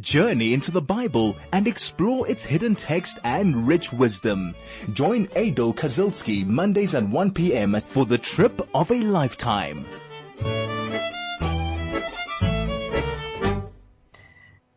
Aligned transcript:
Journey 0.00 0.54
into 0.54 0.70
the 0.70 0.80
Bible 0.80 1.36
and 1.52 1.66
explore 1.66 2.26
its 2.26 2.42
hidden 2.42 2.74
text 2.74 3.18
and 3.24 3.66
rich 3.66 3.92
wisdom. 3.92 4.54
Join 4.92 5.28
Aidel 5.36 5.74
Kazilsky 5.74 6.46
Mondays 6.46 6.94
at 6.94 7.08
1 7.08 7.32
p.m. 7.32 7.78
for 7.80 8.06
the 8.06 8.18
trip 8.18 8.66
of 8.74 8.90
a 8.90 9.00
lifetime. 9.00 9.84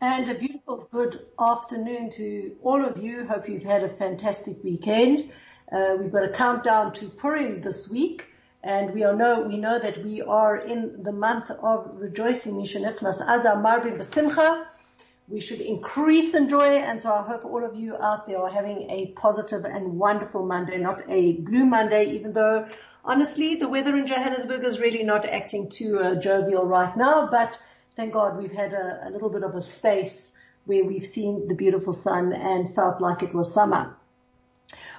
And 0.02 0.30
a 0.30 0.36
beautiful 0.36 0.88
good 0.91 1.26
afternoon 1.40 2.10
to 2.12 2.55
all 2.62 2.84
of 2.84 3.02
you. 3.02 3.26
Hope 3.26 3.48
you've 3.48 3.64
had 3.64 3.84
a 3.84 3.90
fantastic 3.90 4.64
weekend. 4.64 5.32
Uh, 5.71 5.96
we've 6.00 6.12
got 6.12 6.24
a 6.24 6.30
countdown 6.30 6.94
to 6.94 7.08
Purim 7.08 7.62
this 7.62 7.90
week. 7.90 8.26
And 8.64 8.94
we 8.94 9.04
all 9.04 9.16
know, 9.16 9.42
we 9.42 9.58
know 9.58 9.80
that 9.80 10.04
we 10.04 10.21
are 10.21 10.55
in 10.58 11.04
the 11.04 11.12
month 11.12 11.50
of 11.52 11.92
rejoicing. 11.96 12.54
Mishanichnas 12.54 13.21
Adar 13.21 13.58
Marbim 13.58 13.98
B'Simcha 13.98 14.68
we 15.27 15.39
should 15.39 15.61
increase 15.61 16.33
in 16.33 16.50
joy. 16.50 16.77
And 16.77 17.00
so 17.00 17.13
I 17.13 17.21
hope 17.21 17.45
all 17.45 17.63
of 17.63 17.75
you 17.75 17.95
out 17.95 18.27
there 18.27 18.39
are 18.39 18.50
having 18.50 18.89
a 18.89 19.07
positive 19.15 19.65
and 19.65 19.97
wonderful 19.97 20.46
Monday, 20.46 20.77
not 20.77 21.01
a 21.09 21.33
blue 21.33 21.65
Monday, 21.65 22.11
even 22.11 22.33
though 22.33 22.68
honestly 23.05 23.55
the 23.55 23.69
weather 23.69 23.96
in 23.96 24.07
Johannesburg 24.07 24.63
is 24.63 24.79
really 24.79 25.04
not 25.04 25.25
acting 25.25 25.69
too 25.69 25.99
uh, 25.99 26.15
jovial 26.15 26.65
right 26.65 26.96
now. 26.97 27.29
But 27.32 27.59
thank 27.96 28.13
God 28.13 28.37
we've 28.37 28.51
had 28.51 28.73
a, 28.73 29.07
a 29.07 29.09
little 29.09 29.29
bit 29.29 29.43
of 29.43 29.55
a 29.55 29.61
space 29.61 30.36
where 30.65 30.83
we've 30.83 31.05
seen 31.05 31.47
the 31.47 31.55
beautiful 31.55 31.93
sun 31.93 32.33
and 32.33 32.73
felt 32.75 33.02
like 33.02 33.23
it 33.23 33.33
was 33.33 33.53
summer. 33.53 33.95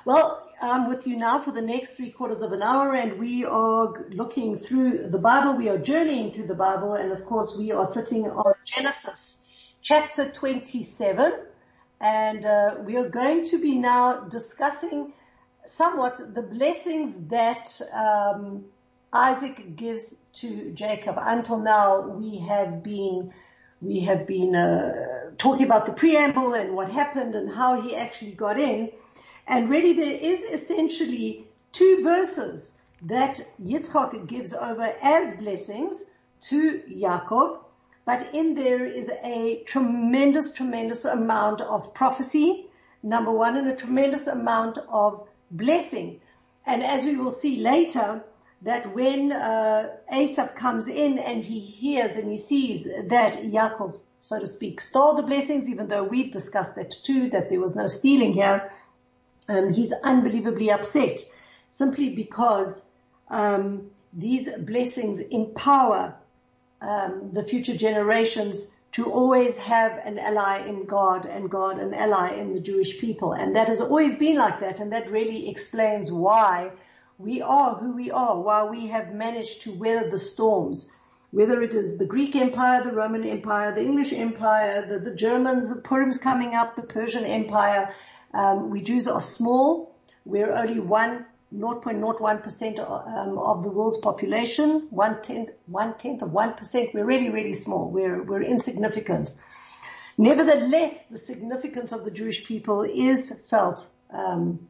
Well, 0.05 0.41
I'm 0.61 0.89
with 0.89 1.07
you 1.07 1.17
now 1.17 1.39
for 1.39 1.51
the 1.51 1.63
next 1.63 1.93
three 1.93 2.11
quarters 2.11 2.43
of 2.43 2.53
an 2.53 2.63
hour 2.63 2.95
and 2.95 3.19
we 3.19 3.45
are 3.45 4.07
looking 4.11 4.57
through 4.57 5.09
the 5.09 5.19
Bible. 5.19 5.55
We 5.55 5.69
are 5.69 5.79
journeying 5.79 6.33
through 6.33 6.47
the 6.47 6.55
Bible 6.55 6.95
and 6.95 7.13
of 7.13 7.25
course 7.27 7.57
we 7.57 7.73
are 7.73 7.87
sitting 7.87 8.31
on 8.31 8.55
Genesis 8.65 9.44
chapter 9.85 10.31
27 10.31 11.35
and 12.01 12.47
uh, 12.47 12.77
we 12.87 12.97
are 12.97 13.09
going 13.11 13.45
to 13.45 13.59
be 13.59 13.75
now 13.75 14.21
discussing 14.21 15.13
somewhat 15.67 16.35
the 16.35 16.41
blessings 16.41 17.15
that 17.29 17.81
um, 17.93 18.65
Isaac 19.13 19.77
gives 19.77 20.15
to 20.33 20.73
Jacob. 20.73 21.17
Until 21.21 21.59
now, 21.61 22.01
we 22.01 22.39
have 22.39 22.83
been 22.83 23.33
we 23.83 24.01
have 24.01 24.27
been 24.27 24.57
uh, 24.57 25.33
talking 25.37 25.67
about 25.67 25.85
the 25.85 25.93
preamble 25.93 26.55
and 26.55 26.75
what 26.75 26.91
happened 26.91 27.35
and 27.35 27.51
how 27.53 27.83
he 27.83 27.95
actually 27.95 28.33
got 28.33 28.59
in, 28.59 28.91
and 29.47 29.69
really 29.69 29.93
there 29.93 30.19
is 30.19 30.41
essentially 30.41 31.47
two 31.73 32.03
verses 32.03 32.73
that 33.03 33.39
Yitzchak 33.63 34.27
gives 34.27 34.55
over 34.55 34.95
as 35.03 35.37
blessings 35.37 36.03
to 36.41 36.81
Yaakov, 36.91 37.64
but 38.05 38.35
in 38.35 38.55
there 38.55 38.85
is 38.85 39.09
a 39.09 39.63
tremendous, 39.67 40.53
tremendous 40.53 41.05
amount 41.05 41.61
of 41.61 41.95
prophecy, 41.95 42.67
number 43.03 43.33
one, 43.33 43.57
and 43.57 43.69
a 43.69 43.77
tremendous 43.77 44.27
amount 44.27 44.79
of 44.89 45.27
blessing. 45.51 46.21
And 46.67 46.83
as 46.83 47.05
we 47.05 47.17
will 47.17 47.31
see 47.31 47.57
later, 47.57 48.25
that 48.63 48.95
when 48.95 49.33
uh, 49.33 49.97
Esau 50.15 50.49
comes 50.49 50.89
in 50.89 51.19
and 51.19 51.45
he 51.45 51.61
hears 51.61 52.17
and 52.17 52.31
he 52.31 52.37
sees 52.37 52.85
that 52.85 53.43
Yaakov, 53.43 53.99
so 54.21 54.41
to 54.41 54.47
speak, 54.47 54.81
stole 54.81 55.15
the 55.15 55.23
blessings, 55.23 55.69
even 55.69 55.89
though 55.89 56.03
we've 56.03 56.33
discussed 56.33 56.75
that 56.77 56.91
too, 56.91 57.29
that 57.31 57.51
there 57.51 57.61
was 57.61 57.77
no 57.77 57.87
stealing 57.87 58.33
here, 58.33 58.71
um, 59.49 59.73
he's 59.73 59.93
unbelievably 59.93 60.71
upset 60.71 61.21
simply 61.69 62.11
because 62.11 62.83
um, 63.29 63.91
these 64.13 64.49
blessings 64.59 65.21
empower 65.21 66.17
um, 66.85 67.31
the 67.33 67.45
future 67.45 67.77
generations 67.77 68.67
to 68.93 69.11
always 69.11 69.57
have 69.57 69.99
an 70.05 70.19
ally 70.19 70.59
in 70.67 70.85
God 70.85 71.27
and 71.27 71.51
God 71.51 71.79
an 71.81 71.95
ally 71.95 72.35
in 72.35 72.55
the 72.55 72.61
Jewish 72.61 72.99
people. 73.01 73.33
And 73.33 73.57
that 73.57 73.67
has 73.69 73.81
always 73.81 74.15
been 74.15 74.37
like 74.37 74.61
that. 74.61 74.79
And 74.79 74.93
that 74.93 75.11
really 75.11 75.49
explains 75.49 76.13
why 76.13 76.71
we 77.19 77.43
are 77.43 77.75
who 77.75 77.93
we 77.93 78.11
are, 78.11 78.41
why 78.41 78.65
we 78.65 78.87
have 78.89 79.13
managed 79.13 79.63
to 79.63 79.73
weather 79.73 80.09
the 80.11 80.19
storms. 80.19 80.93
Whether 81.33 81.63
it 81.63 81.75
is 81.75 81.99
the 81.99 82.07
Greek 82.07 82.37
Empire, 82.37 82.85
the 82.85 82.93
Roman 82.93 83.25
Empire, 83.25 83.75
the 83.75 83.83
English 83.83 84.13
Empire, 84.13 84.87
the, 84.89 84.99
the 85.01 85.17
Germans, 85.17 85.75
the 85.75 85.81
Purim's 85.81 86.19
coming 86.19 86.55
up, 86.55 86.77
the 86.77 86.83
Persian 86.83 87.25
Empire, 87.25 87.93
um, 88.33 88.71
we 88.71 88.83
Jews 88.83 89.09
are 89.09 89.23
small. 89.23 89.97
We're 90.25 90.53
only 90.53 90.79
one 90.79 91.27
0.01% 91.55 92.79
um, 92.81 93.39
of 93.39 93.63
the 93.63 93.71
world's 93.71 93.99
population, 93.99 94.89
one 94.91 95.23
tenth, 95.23 95.51
one 95.67 95.97
tenth 95.99 96.23
of 96.23 96.31
1%. 96.31 96.95
We're 96.95 97.05
really, 97.05 97.31
really 97.31 97.53
small. 97.53 97.91
We're, 97.91 98.23
we're 98.23 98.43
insignificant. 98.43 99.31
Nevertheless, 100.19 101.05
the 101.11 101.19
significance 101.19 101.93
of 101.93 102.05
the 102.05 102.11
Jewish 102.11 102.45
people 102.45 102.83
is 102.83 103.33
felt 103.49 103.87
um, 104.11 104.69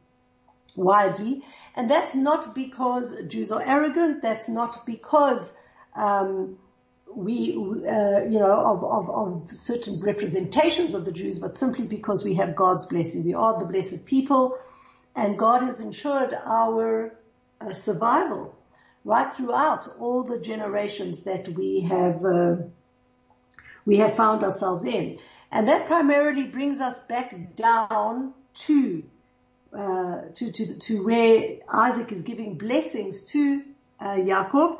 widely, 0.75 1.43
and 1.75 1.89
that's 1.89 2.15
not 2.15 2.55
because 2.55 3.15
Jews 3.27 3.51
are 3.51 3.61
arrogant. 3.61 4.21
That's 4.21 4.47
not 4.47 4.85
because 4.85 5.55
um, 5.95 6.57
we, 7.13 7.53
uh, 7.53 8.23
you 8.23 8.39
know, 8.39 8.59
of, 8.59 8.83
of, 8.83 9.09
of, 9.09 9.55
certain 9.55 10.01
representations 10.01 10.93
of 10.93 11.05
the 11.05 11.11
Jews, 11.11 11.39
but 11.39 11.55
simply 11.55 11.85
because 11.85 12.23
we 12.23 12.33
have 12.35 12.55
God's 12.55 12.85
blessing. 12.85 13.23
We 13.23 13.33
are 13.33 13.57
the 13.59 13.65
blessed 13.65 14.05
people 14.05 14.57
and 15.15 15.39
God 15.39 15.61
has 15.61 15.79
ensured 15.79 16.33
our 16.33 17.17
uh, 17.61 17.73
survival 17.73 18.55
right 19.03 19.33
throughout 19.33 19.87
all 19.99 20.23
the 20.23 20.39
generations 20.39 21.23
that 21.23 21.47
we 21.49 21.81
have 21.81 22.25
uh, 22.25 22.55
we 23.85 23.97
have 23.97 24.15
found 24.15 24.43
ourselves 24.43 24.83
in, 24.83 25.19
and 25.51 25.67
that 25.67 25.85
primarily 25.85 26.43
brings 26.43 26.81
us 26.81 26.99
back 27.01 27.55
down 27.55 28.33
to 28.55 29.03
uh, 29.77 30.21
to 30.33 30.51
to 30.51 30.75
to 30.75 31.05
where 31.05 31.57
Isaac 31.71 32.11
is 32.11 32.23
giving 32.23 32.57
blessings 32.57 33.23
to 33.31 33.61
uh, 33.99 34.15
Yaakov. 34.15 34.79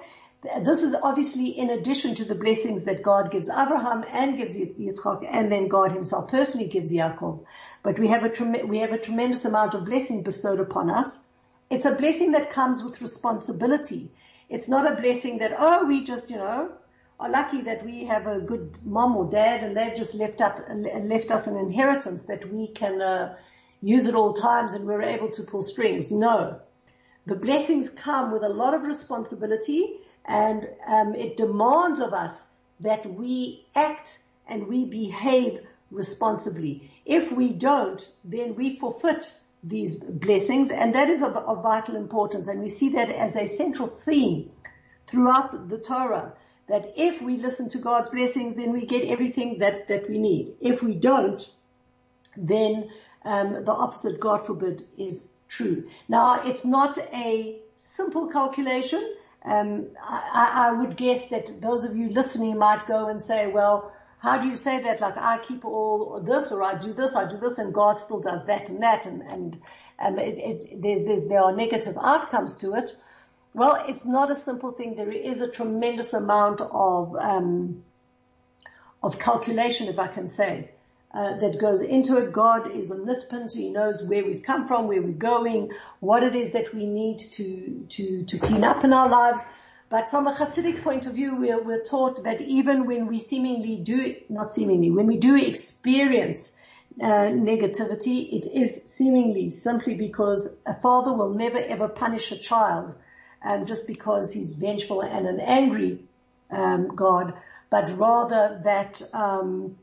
This 0.64 0.84
is 0.84 0.96
obviously 0.96 1.50
in 1.50 1.72
addition 1.72 2.16
to 2.16 2.26
the 2.26 2.36
blessings 2.36 2.84
that 2.84 3.02
God 3.02 3.32
gives 3.32 3.50
Abraham 3.50 4.06
and 4.12 4.38
gives 4.38 4.56
Yitzchak, 4.58 5.26
and 5.30 5.52
then 5.52 5.68
God 5.68 5.92
Himself 5.92 6.30
personally 6.30 6.68
gives 6.68 6.92
Yaakov. 6.92 7.44
But 7.86 8.00
we 8.00 8.08
have 8.08 8.24
a 8.24 8.66
we 8.66 8.80
have 8.80 8.94
a 8.94 8.98
tremendous 8.98 9.46
amount 9.46 9.76
of 9.76 9.86
blessing 9.86 10.24
bestowed 10.24 10.60
upon 10.60 10.90
us. 10.90 11.20
It's 11.70 11.86
a 11.86 11.94
blessing 11.94 12.32
that 12.32 12.50
comes 12.50 12.82
with 12.82 13.00
responsibility. 13.00 14.12
It's 14.50 14.68
not 14.68 14.92
a 14.92 15.00
blessing 15.00 15.38
that 15.38 15.54
oh 15.56 15.86
we 15.86 16.04
just 16.04 16.32
you 16.32 16.38
know 16.38 16.72
are 17.20 17.30
lucky 17.30 17.62
that 17.62 17.86
we 17.86 18.06
have 18.06 18.26
a 18.26 18.40
good 18.40 18.80
mom 18.84 19.16
or 19.16 19.30
dad 19.30 19.64
and 19.64 19.78
they've 19.78 19.96
just 19.96 20.16
left 20.16 20.42
up 20.42 20.68
left 20.68 21.30
us 21.30 21.46
an 21.46 21.58
inheritance 21.58 22.26
that 22.26 22.52
we 22.52 22.70
can 22.70 23.04
uh, 23.04 23.36
use 23.82 24.08
at 24.08 24.16
all 24.16 24.34
times 24.34 24.74
and 24.74 24.88
we're 24.88 25.04
able 25.04 25.30
to 25.30 25.44
pull 25.44 25.62
strings. 25.62 26.10
No, 26.10 26.60
the 27.28 27.36
blessings 27.36 27.92
come 27.92 28.32
with 28.32 28.42
a 28.42 28.50
lot 28.50 28.74
of 28.74 28.82
responsibility 28.82 30.00
and 30.26 30.68
um, 30.88 31.14
it 31.14 31.38
demands 31.38 32.00
of 32.00 32.14
us 32.14 32.48
that 32.80 33.06
we 33.06 33.68
act 33.76 34.24
and 34.48 34.66
we 34.66 34.86
behave 34.86 35.60
responsibly. 35.92 36.92
If 37.06 37.32
we 37.32 37.50
don't, 37.50 38.08
then 38.24 38.56
we 38.56 38.78
forfeit 38.78 39.32
these 39.64 39.96
blessings 39.96 40.70
and 40.70 40.94
that 40.94 41.10
is 41.10 41.24
of, 41.24 41.36
of, 41.36 41.64
vital 41.64 41.96
importance 41.96 42.48
and 42.48 42.62
we 42.62 42.68
see 42.68 42.90
that 42.90 43.10
as 43.10 43.36
a 43.36 43.48
central 43.48 43.88
theme 43.88 44.52
throughout 45.08 45.70
the 45.70 45.80
Torah 45.80 46.34
that 46.68 46.94
if 46.96 47.20
we 47.20 47.38
listen 47.38 47.68
to 47.70 47.80
God's 47.80 48.10
blessings 48.10 48.54
then 48.54 48.72
we 48.72 48.86
get 48.86 49.06
everything 49.06 49.60
that, 49.60 49.88
that 49.88 50.08
we 50.08 50.20
need. 50.20 50.56
If 50.62 50.84
we 50.84 50.94
don't, 50.94 51.50
then 52.38 52.92
um, 53.24 53.66
the 53.66 53.72
opposite, 53.72 54.20
God 54.20 54.46
forbid, 54.46 54.84
is 55.00 55.32
true. 55.48 55.90
Now 56.08 56.44
it's 56.46 56.64
not 56.64 57.00
a 57.00 57.60
simple 57.76 58.28
calculation. 58.28 59.16
Um, 59.44 59.88
I, 60.02 60.70
I 60.70 60.72
would 60.74 60.96
guess 60.96 61.30
that 61.30 61.60
those 61.62 61.84
of 61.86 61.96
you 61.96 62.10
listening 62.10 62.58
might 62.60 62.86
go 62.86 63.08
and 63.08 63.20
say, 63.20 63.48
well, 63.48 63.92
how 64.26 64.40
do 64.42 64.48
you 64.48 64.56
say 64.56 64.82
that? 64.82 65.02
Like 65.02 65.18
I 65.18 65.38
keep 65.38 65.64
all 65.66 66.20
this 66.20 66.52
or 66.52 66.64
I 66.64 66.74
do 66.74 66.94
this, 66.94 67.16
I 67.16 67.30
do 67.30 67.38
this 67.38 67.60
and 67.60 67.72
God 67.72 68.00
still 68.00 68.20
does 68.20 68.44
that 68.48 68.70
and 68.70 68.82
that 68.82 69.06
and, 69.06 69.22
and, 69.22 69.62
um, 70.00 70.18
it, 70.18 70.38
it, 70.40 70.82
there's, 70.82 71.02
there's, 71.02 71.24
there 71.30 71.44
are 71.44 71.56
negative 71.56 71.96
outcomes 72.02 72.58
to 72.58 72.74
it. 72.74 72.98
Well, 73.54 73.86
it's 73.88 74.04
not 74.04 74.32
a 74.32 74.36
simple 74.36 74.72
thing. 74.72 74.96
There 74.96 75.12
is 75.12 75.42
a 75.42 75.48
tremendous 75.48 76.14
amount 76.14 76.60
of, 76.60 77.16
um, 77.16 77.84
of 79.04 79.20
calculation, 79.20 79.90
if 79.90 80.00
I 80.00 80.08
can 80.08 80.28
say, 80.28 80.72
uh, 81.14 81.38
that 81.38 81.60
goes 81.62 81.84
into 81.84 82.18
it. 82.18 82.34
God 82.34 82.72
is 82.72 82.92
omnipotent. 82.92 83.54
He 83.54 83.70
knows 83.70 84.04
where 84.04 84.26
we've 84.26 84.44
come 84.44 84.68
from, 84.68 84.88
where 84.88 85.04
we're 85.04 85.12
going, 85.34 85.70
what 86.00 86.24
it 86.24 86.36
is 86.36 86.52
that 86.54 86.74
we 86.74 86.88
need 86.88 87.20
to, 87.20 87.86
to, 87.90 88.24
to 88.24 88.38
clean 88.40 88.64
up 88.64 88.84
in 88.84 88.92
our 88.92 89.08
lives. 89.08 89.42
But 89.96 90.10
from 90.10 90.28
a 90.28 90.34
Hasidic 90.34 90.84
point 90.84 91.06
of 91.06 91.14
view, 91.14 91.38
we're, 91.38 91.64
we're 91.64 91.82
taught 91.82 92.26
that 92.26 92.42
even 92.42 92.86
when 92.86 93.08
we 93.08 93.18
seemingly 93.18 93.78
do, 93.78 94.18
not 94.28 94.52
seemingly, 94.52 94.92
when 94.92 95.08
we 95.08 95.16
do 95.16 95.38
experience 95.38 96.60
uh, 97.02 97.32
negativity, 97.52 98.34
it 98.34 98.46
is 98.46 98.82
seemingly 98.88 99.50
simply 99.50 99.96
because 99.96 100.54
a 100.66 100.74
father 100.74 101.14
will 101.14 101.34
never 101.34 101.60
ever 101.60 101.88
punish 101.88 102.34
a 102.34 102.38
child 102.38 102.94
um, 103.42 103.66
just 103.66 103.88
because 103.88 104.34
he's 104.34 104.52
vengeful 104.52 105.00
and 105.00 105.28
an 105.28 105.40
angry 105.40 106.04
um, 106.52 106.94
God, 106.94 107.34
but 107.70 107.98
rather 107.98 108.60
that 108.66 109.02
um, 109.14 109.78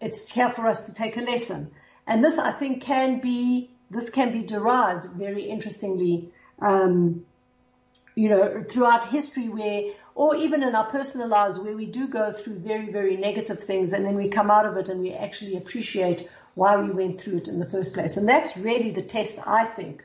it's 0.00 0.30
here 0.30 0.50
for 0.50 0.66
us 0.66 0.86
to 0.86 0.94
take 0.94 1.18
a 1.18 1.20
lesson. 1.20 1.70
And 2.06 2.24
this, 2.24 2.38
I 2.38 2.52
think, 2.52 2.80
can 2.80 3.20
be, 3.20 3.70
this 3.90 4.08
can 4.08 4.32
be 4.32 4.44
derived 4.44 5.04
very 5.12 5.42
interestingly, 5.42 6.32
um, 6.58 7.26
you 8.18 8.28
know, 8.28 8.64
throughout 8.68 9.04
history 9.04 9.48
where, 9.48 9.92
or 10.16 10.34
even 10.34 10.64
in 10.64 10.74
our 10.74 10.90
personal 10.90 11.28
lives 11.28 11.56
where 11.56 11.76
we 11.76 11.86
do 11.86 12.08
go 12.08 12.32
through 12.32 12.58
very, 12.58 12.90
very 12.90 13.16
negative 13.16 13.62
things 13.62 13.92
and 13.92 14.04
then 14.04 14.16
we 14.16 14.28
come 14.28 14.50
out 14.50 14.66
of 14.66 14.76
it 14.76 14.88
and 14.88 15.00
we 15.00 15.12
actually 15.12 15.56
appreciate 15.56 16.28
why 16.56 16.76
we 16.76 16.90
went 16.90 17.20
through 17.20 17.36
it 17.36 17.46
in 17.46 17.60
the 17.60 17.70
first 17.70 17.94
place. 17.94 18.16
And 18.16 18.28
that's 18.28 18.56
really 18.56 18.90
the 18.90 19.02
test, 19.02 19.38
I 19.46 19.66
think, 19.66 20.04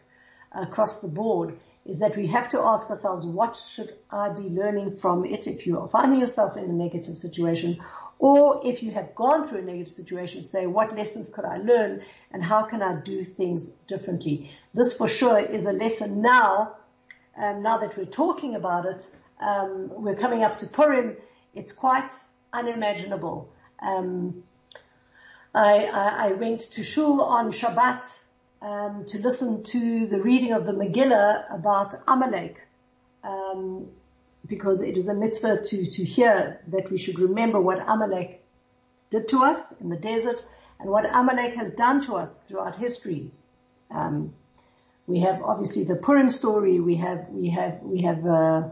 across 0.51 1.00
the 1.00 1.07
board 1.07 1.57
is 1.88 2.01
that 2.01 2.15
we 2.15 2.27
have 2.27 2.50
to 2.50 2.60
ask 2.60 2.88
ourselves, 2.92 3.25
what 3.25 3.60
should 3.68 3.95
I 4.12 4.30
be 4.30 4.44
learning 4.44 4.98
from 4.98 5.25
it 5.25 5.48
if 5.48 5.65
you 5.65 5.80
are 5.80 5.88
finding 5.88 6.19
yourself 6.19 6.56
in 6.56 6.65
a 6.65 6.68
negative 6.68 7.18
situation? 7.18 7.81
Or 8.19 8.62
if 8.63 8.83
you 8.83 8.92
have 8.92 9.15
gone 9.15 9.50
through 9.50 9.62
a 9.62 9.63
negative 9.63 9.92
situation, 9.92 10.44
say, 10.44 10.68
what 10.68 10.95
lessons 10.95 11.30
could 11.30 11.45
I 11.45 11.57
learn 11.57 12.04
and 12.31 12.44
how 12.44 12.62
can 12.65 12.83
I 12.83 13.01
do 13.01 13.24
things 13.24 13.69
differently? 13.88 14.51
This 14.71 14.94
for 14.94 15.07
sure 15.07 15.39
is 15.39 15.65
a 15.65 15.74
lesson 15.74 16.21
now, 16.21 16.75
um, 17.38 17.62
now 17.63 17.77
that 17.77 17.97
we're 17.97 18.06
talking 18.06 18.56
about 18.56 18.85
it, 18.85 19.09
um, 19.39 19.89
we're 19.89 20.15
coming 20.15 20.44
up 20.44 20.57
to 20.59 20.68
Purim. 20.68 21.18
It's 21.53 21.71
quite 21.71 22.12
unimaginable. 22.51 23.51
Um, 23.80 24.44
I, 25.53 25.85
I, 25.85 26.27
I, 26.27 26.31
went 26.33 26.62
to 26.62 26.83
shul 26.83 27.21
on 27.21 27.51
Shabbat 27.51 28.24
um, 28.62 29.06
to 29.07 29.19
listen 29.19 29.63
to 29.63 30.07
the 30.07 30.21
reading 30.21 30.53
of 30.53 30.65
the 30.65 30.71
Megillah 30.71 31.53
about 31.53 31.94
Amalek, 32.07 32.65
um, 33.24 33.88
because 34.47 34.81
it 34.81 34.97
is 34.97 35.07
a 35.07 35.13
mitzvah 35.13 35.62
to 35.63 35.91
to 35.91 36.03
hear 36.03 36.62
that 36.68 36.89
we 36.89 36.97
should 36.97 37.19
remember 37.19 37.59
what 37.59 37.79
Amalek 37.88 38.44
did 39.09 39.27
to 39.29 39.44
us 39.44 39.74
in 39.79 39.89
the 39.89 39.97
desert 39.97 40.44
and 40.79 40.89
what 40.89 41.06
Amalek 41.06 41.56
has 41.56 41.71
done 41.71 42.01
to 42.01 42.15
us 42.15 42.39
throughout 42.39 42.75
history. 42.75 43.31
Um, 43.91 44.33
we 45.07 45.19
have 45.19 45.41
obviously 45.44 45.83
the 45.83 45.95
Purim 45.95 46.29
story. 46.29 46.79
We 46.79 46.95
have 46.95 47.27
we 47.29 47.50
have 47.50 47.79
we 47.81 48.01
have 48.03 48.25
uh, 48.25 48.69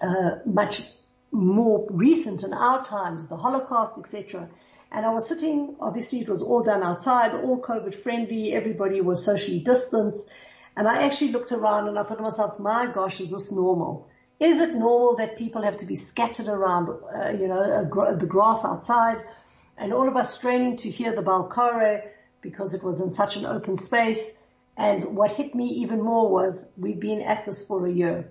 uh, 0.00 0.30
much 0.44 0.82
more 1.30 1.86
recent 1.90 2.42
in 2.42 2.52
our 2.52 2.84
times, 2.84 3.28
the 3.28 3.36
Holocaust, 3.36 3.98
etc. 3.98 4.48
And 4.90 5.06
I 5.06 5.10
was 5.10 5.26
sitting, 5.26 5.76
obviously 5.80 6.20
it 6.20 6.28
was 6.28 6.42
all 6.42 6.62
done 6.62 6.82
outside, 6.82 7.34
all 7.34 7.60
COVID 7.60 7.94
friendly, 7.94 8.52
everybody 8.52 9.00
was 9.00 9.24
socially 9.24 9.60
distanced. 9.60 10.28
And 10.76 10.86
I 10.86 11.04
actually 11.04 11.32
looked 11.32 11.52
around 11.52 11.88
and 11.88 11.98
I 11.98 12.02
thought 12.02 12.18
to 12.18 12.22
myself, 12.22 12.58
my 12.58 12.86
gosh, 12.92 13.20
is 13.20 13.30
this 13.30 13.50
normal? 13.50 14.08
Is 14.38 14.60
it 14.60 14.74
normal 14.74 15.16
that 15.16 15.38
people 15.38 15.62
have 15.62 15.78
to 15.78 15.86
be 15.86 15.94
scattered 15.94 16.48
around, 16.48 16.90
uh, 17.14 17.30
you 17.30 17.48
know, 17.48 17.86
gr- 17.88 18.12
the 18.12 18.26
grass 18.26 18.64
outside 18.64 19.24
and 19.78 19.94
all 19.94 20.08
of 20.08 20.16
us 20.16 20.34
straining 20.34 20.76
to 20.78 20.90
hear 20.90 21.14
the 21.14 21.22
Baal 21.22 21.48
Koreh 21.48 22.06
because 22.42 22.74
it 22.74 22.82
was 22.82 23.00
in 23.00 23.10
such 23.10 23.36
an 23.36 23.46
open 23.46 23.78
space? 23.78 24.41
And 24.76 25.16
what 25.16 25.32
hit 25.32 25.54
me 25.54 25.66
even 25.66 26.02
more 26.02 26.30
was 26.30 26.72
we've 26.78 26.98
been 26.98 27.20
at 27.20 27.44
this 27.44 27.66
for 27.66 27.86
a 27.86 27.92
year. 27.92 28.30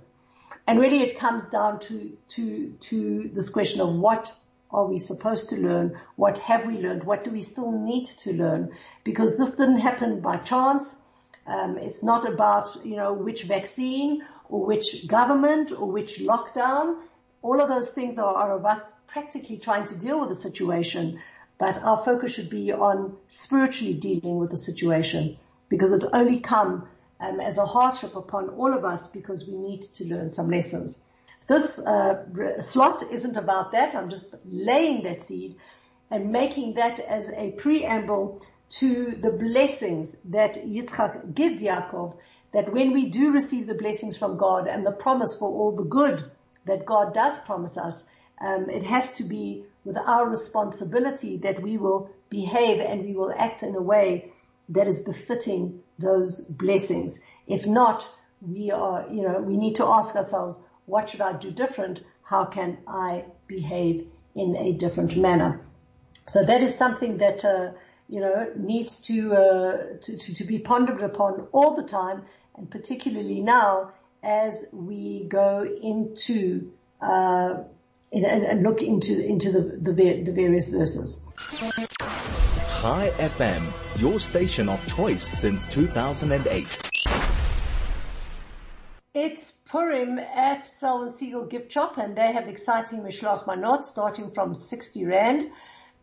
And 0.68 0.80
really 0.80 1.02
it 1.02 1.20
comes 1.20 1.44
down 1.46 1.80
to, 1.82 2.18
to, 2.30 2.74
to 2.80 3.30
this 3.34 3.50
question 3.50 3.82
of 3.82 3.94
what 3.94 4.32
are 4.72 4.86
we 4.86 4.98
supposed 4.98 5.50
to 5.50 5.56
learn? 5.56 6.00
What 6.16 6.38
have 6.40 6.66
we 6.66 6.78
learned? 6.78 7.04
What 7.04 7.24
do 7.24 7.32
we 7.32 7.42
still 7.42 7.72
need 7.72 8.06
to 8.24 8.34
learn? 8.34 8.72
Because 9.04 9.38
this 9.38 9.56
didn't 9.56 9.80
happen 9.80 10.22
by 10.22 10.38
chance. 10.38 11.02
Um, 11.46 11.78
it's 11.78 12.04
not 12.04 12.28
about, 12.28 12.76
you 12.84 12.96
know, 12.96 13.14
which 13.14 13.44
vaccine 13.44 14.24
or 14.50 14.66
which 14.66 15.08
government 15.08 15.72
or 15.72 15.92
which 15.92 16.20
lockdown. 16.20 16.98
All 17.42 17.62
of 17.62 17.70
those 17.70 17.92
things 17.92 18.18
are, 18.18 18.34
are 18.34 18.54
of 18.54 18.66
us 18.66 18.94
practically 19.08 19.58
trying 19.58 19.86
to 19.88 19.98
deal 19.98 20.20
with 20.20 20.30
the 20.30 20.36
situation, 20.36 21.20
but 21.58 21.82
our 21.84 21.98
focus 22.04 22.34
should 22.34 22.50
be 22.50 22.72
on 22.72 23.18
spiritually 23.28 23.94
dealing 23.94 24.38
with 24.38 24.52
the 24.52 24.56
situation 24.56 25.38
because 25.72 25.94
it's 25.94 26.06
only 26.14 26.42
come 26.42 26.88
um, 27.22 27.40
as 27.40 27.58
a 27.58 27.66
hardship 27.66 28.16
upon 28.16 28.50
all 28.50 28.74
of 28.74 28.84
us 28.84 29.08
because 29.08 29.48
we 29.48 29.56
need 29.56 29.82
to 29.82 30.04
learn 30.06 30.30
some 30.30 30.50
lessons. 30.50 31.02
This 31.48 31.80
uh, 31.80 32.62
slot 32.62 33.02
isn't 33.10 33.38
about 33.38 33.72
that. 33.72 33.96
I'm 33.96 34.10
just 34.10 34.36
laying 34.46 35.04
that 35.04 35.24
seed 35.24 35.56
and 36.12 36.32
making 36.32 36.74
that 36.74 37.00
as 37.00 37.30
a 37.30 37.52
preamble 37.52 38.42
to 38.82 39.12
the 39.12 39.32
blessings 39.32 40.16
that 40.26 40.56
Yitzchak 40.56 41.34
gives 41.34 41.64
Yaakov, 41.64 42.18
that 42.52 42.72
when 42.74 42.92
we 42.92 43.10
do 43.10 43.32
receive 43.32 43.66
the 43.66 43.76
blessings 43.76 44.18
from 44.18 44.38
God 44.38 44.68
and 44.68 44.86
the 44.86 44.92
promise 44.92 45.36
for 45.36 45.50
all 45.50 45.72
the 45.72 45.86
good 45.86 46.30
that 46.66 46.86
God 46.86 47.14
does 47.14 47.40
promise 47.40 47.78
us, 47.78 48.06
um, 48.42 48.70
it 48.70 48.84
has 48.84 49.14
to 49.14 49.24
be 49.24 49.64
with 49.86 49.98
our 49.98 50.28
responsibility 50.28 51.38
that 51.38 51.62
we 51.62 51.78
will 51.78 52.10
behave 52.30 52.80
and 52.82 53.06
we 53.06 53.14
will 53.14 53.34
act 53.38 53.64
in 53.64 53.76
a 53.76 53.82
way 53.82 54.31
that 54.72 54.88
is 54.88 55.02
befitting 55.02 55.82
those 56.00 56.42
blessings. 56.42 57.20
If 57.48 57.68
not, 57.68 58.08
we 58.42 58.72
are, 58.72 59.06
you 59.10 59.24
know, 59.24 59.40
we 59.40 59.58
need 59.58 59.76
to 59.76 59.86
ask 59.86 60.16
ourselves, 60.16 60.62
what 60.86 61.10
should 61.10 61.22
I 61.22 61.34
do 61.34 61.52
different? 61.52 62.04
How 62.24 62.46
can 62.46 62.78
I 62.88 63.26
behave 63.48 64.08
in 64.34 64.56
a 64.56 64.74
different 64.74 65.16
manner? 65.18 65.62
So 66.28 66.44
that 66.44 66.64
is 66.64 66.76
something 66.76 67.18
that, 67.18 67.44
uh, 67.44 67.72
you 68.08 68.22
know, 68.22 68.52
needs 68.56 69.02
to, 69.02 69.34
uh, 69.34 69.78
to, 70.02 70.18
to, 70.18 70.36
to, 70.36 70.44
be 70.44 70.60
pondered 70.60 71.02
upon 71.02 71.48
all 71.52 71.76
the 71.76 71.84
time 71.84 72.24
and 72.56 72.70
particularly 72.70 73.42
now 73.42 73.92
as 74.24 74.66
we 74.72 75.26
go 75.26 75.66
into, 75.82 76.72
uh, 77.02 77.56
and, 78.14 78.64
look 78.64 78.82
into, 78.82 79.26
into 79.26 79.52
the, 79.52 79.92
the, 79.92 80.24
the 80.24 80.32
various 80.32 80.70
verses. 80.70 81.26
Chai 82.82 83.10
FM, 83.18 83.91
your 83.98 84.20
station 84.20 84.70
of 84.70 84.86
choice 84.96 85.24
since 85.24 85.66
2008. 85.66 86.92
It's 89.14 89.52
Purim 89.52 90.20
at 90.20 90.66
Selwyn 90.66 91.10
Segal 91.10 91.50
Gift 91.50 91.72
Shop 91.72 91.98
and 91.98 92.16
they 92.16 92.32
have 92.32 92.48
exciting 92.48 93.02
Mishloach 93.02 93.46
Manot 93.46 93.84
starting 93.84 94.32
from 94.32 94.56
60 94.56 95.06
Rand. 95.06 95.52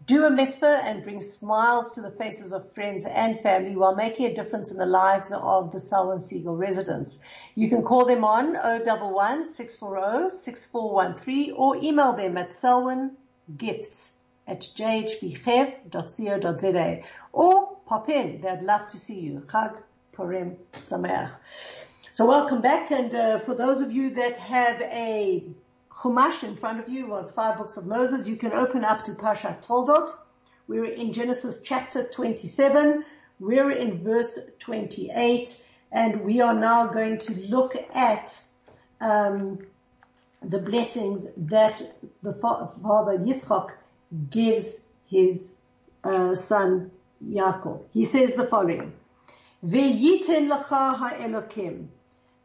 Do 0.06 0.26
a 0.26 0.30
mitzvah 0.30 0.82
and 0.84 1.02
bring 1.02 1.20
smiles 1.20 1.92
to 1.92 2.02
the 2.02 2.10
faces 2.10 2.52
of 2.52 2.72
friends 2.72 3.04
and 3.04 3.40
family 3.40 3.74
while 3.76 3.94
making 3.94 4.26
a 4.26 4.34
difference 4.34 4.70
in 4.70 4.76
the 4.76 4.86
lives 4.86 5.32
of 5.32 5.72
the 5.72 5.78
Selwyn 5.78 6.18
Segal 6.18 6.58
residents. 6.58 7.20
You 7.54 7.68
can 7.68 7.82
call 7.82 8.04
them 8.04 8.24
on 8.24 8.56
011 8.56 9.44
640 9.44 10.28
6413 10.28 11.52
or 11.56 11.76
email 11.76 12.12
them 12.12 12.36
at 12.36 12.50
selwyngifts 12.50 14.12
at 14.46 14.60
jhbchev.co.za 14.76 15.82
or 17.32 17.67
pop 17.88 18.10
in. 18.10 18.42
They'd 18.42 18.62
love 18.62 18.88
to 18.88 18.98
see 18.98 19.18
you. 19.18 19.42
Chag 19.46 19.74
Purim 20.12 20.58
Sameach. 20.74 21.30
So 22.12 22.26
welcome 22.26 22.60
back, 22.60 22.90
and 22.90 23.14
uh, 23.14 23.38
for 23.40 23.54
those 23.54 23.80
of 23.80 23.90
you 23.92 24.10
that 24.10 24.36
have 24.36 24.80
a 24.82 25.44
Chumash 25.90 26.44
in 26.44 26.56
front 26.56 26.80
of 26.80 26.88
you, 26.90 27.06
the 27.26 27.32
five 27.32 27.56
books 27.56 27.78
of 27.78 27.86
Moses, 27.86 28.28
you 28.28 28.36
can 28.36 28.52
open 28.52 28.84
up 28.84 29.04
to 29.04 29.12
Parshat 29.12 29.64
Toldot. 29.66 30.10
We're 30.66 30.84
in 30.84 31.14
Genesis 31.14 31.62
chapter 31.64 32.06
27. 32.06 33.04
We're 33.40 33.70
in 33.70 34.04
verse 34.04 34.38
28, 34.58 35.64
and 35.90 36.20
we 36.22 36.42
are 36.42 36.54
now 36.54 36.88
going 36.88 37.18
to 37.20 37.34
look 37.48 37.74
at 37.94 38.38
um, 39.00 39.60
the 40.42 40.58
blessings 40.58 41.26
that 41.36 41.80
the 42.22 42.34
father 42.34 43.16
Yitzchak 43.16 43.70
gives 44.30 44.84
his 45.06 45.54
uh, 46.04 46.34
son 46.34 46.90
Yaakov. 47.24 47.84
He 47.92 48.04
says 48.04 48.34
the 48.34 48.46
following: 48.46 48.92
"Ve'yiten 49.64 50.48
lacha 50.48 50.96
ha'elokim." 50.96 51.88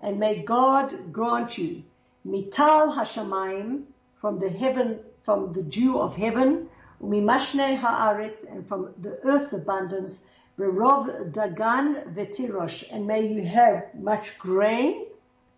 and 0.03 0.19
may 0.19 0.43
God 0.43 1.13
grant 1.13 1.57
you 1.57 1.83
mital 2.27 2.93
hashamayim 2.93 3.83
from 4.19 4.37
the 4.37 4.49
heaven, 4.49 4.99
from 5.23 5.53
the 5.53 5.63
dew 5.63 5.97
of 5.97 6.15
heaven, 6.15 6.69
umimashne 7.01 7.79
haaretz, 7.79 8.43
and 8.43 8.67
from 8.67 8.93
the 8.99 9.17
earth's 9.23 9.53
abundance, 9.53 10.25
berov 10.59 11.31
dagan 11.31 12.13
vetirosh, 12.13 12.83
and 12.91 13.07
may 13.07 13.25
you 13.25 13.43
have 13.43 13.95
much 13.95 14.37
grain 14.37 15.05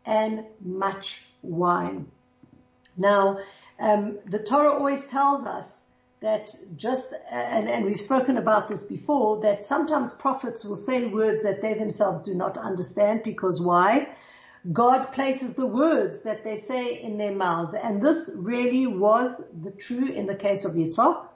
and 0.06 0.46
much 0.62 1.26
wine. 1.42 2.06
Now, 2.96 3.40
um, 3.80 4.20
the 4.26 4.40
Torah 4.40 4.74
always 4.74 5.06
tells 5.06 5.46
us 5.46 5.85
that 6.26 6.56
just, 6.76 7.14
and, 7.32 7.70
and 7.70 7.86
we've 7.86 8.02
spoken 8.02 8.38
about 8.38 8.68
this 8.68 8.82
before, 8.82 9.42
that 9.42 9.64
sometimes 9.64 10.12
prophets 10.12 10.66
will 10.66 10.76
say 10.76 11.06
words 11.06 11.44
that 11.44 11.62
they 11.62 11.76
themselves 11.76 12.20
do 12.22 12.34
not 12.34 12.58
understand 12.58 13.22
because 13.24 13.62
why? 13.62 14.10
God 14.74 15.12
places 15.12 15.54
the 15.54 15.68
words 15.68 16.22
that 16.22 16.44
they 16.44 16.56
say 16.56 17.00
in 17.00 17.20
their 17.20 17.36
mouths. 17.36 17.76
And 17.76 18.02
this 18.02 18.32
really 18.36 18.88
was 18.88 19.44
the 19.62 19.70
true 19.70 20.08
in 20.08 20.26
the 20.26 20.34
case 20.34 20.66
of 20.66 20.74
Yitzhak, 20.74 21.28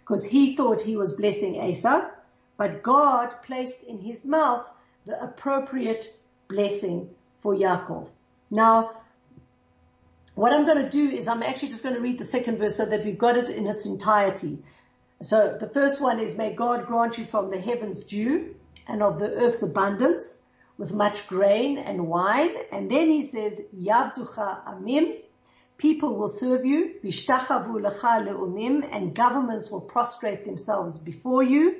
because 0.00 0.22
he 0.26 0.54
thought 0.54 0.82
he 0.82 0.98
was 0.98 1.14
blessing 1.14 1.54
Esau, 1.54 2.10
but 2.58 2.82
God 2.82 3.34
placed 3.42 3.82
in 3.84 4.00
his 4.00 4.26
mouth 4.26 4.66
the 5.06 5.18
appropriate 5.18 6.14
blessing 6.48 7.08
for 7.40 7.54
Yaakov. 7.54 8.08
Now, 8.50 8.90
what 10.36 10.52
I'm 10.52 10.66
going 10.66 10.84
to 10.84 10.90
do 10.90 11.08
is 11.08 11.28
I'm 11.28 11.42
actually 11.42 11.70
just 11.70 11.82
going 11.82 11.94
to 11.94 12.00
read 12.00 12.18
the 12.18 12.24
second 12.24 12.58
verse 12.58 12.76
so 12.76 12.84
that 12.84 13.04
we've 13.04 13.16
got 13.18 13.38
it 13.38 13.48
in 13.48 13.66
its 13.66 13.86
entirety. 13.86 14.58
So 15.22 15.56
the 15.58 15.66
first 15.66 15.98
one 15.98 16.20
is, 16.20 16.36
may 16.36 16.52
God 16.52 16.86
grant 16.86 17.16
you 17.16 17.24
from 17.24 17.50
the 17.50 17.58
heavens 17.58 18.04
dew 18.04 18.54
and 18.86 19.02
of 19.02 19.18
the 19.18 19.32
earth's 19.32 19.62
abundance 19.62 20.38
with 20.76 20.92
much 20.92 21.26
grain 21.26 21.78
and 21.78 22.06
wine. 22.06 22.54
And 22.70 22.90
then 22.90 23.10
he 23.10 23.22
says, 23.22 23.62
Yavducha 23.74 24.66
amim, 24.66 25.20
people 25.78 26.14
will 26.16 26.28
serve 26.28 26.66
you, 26.66 26.96
vishtachavu 27.02 27.80
lecha 27.80 28.28
leumim, 28.28 28.86
and 28.92 29.14
governments 29.14 29.70
will 29.70 29.80
prostrate 29.80 30.44
themselves 30.44 30.98
before 30.98 31.44
you. 31.44 31.76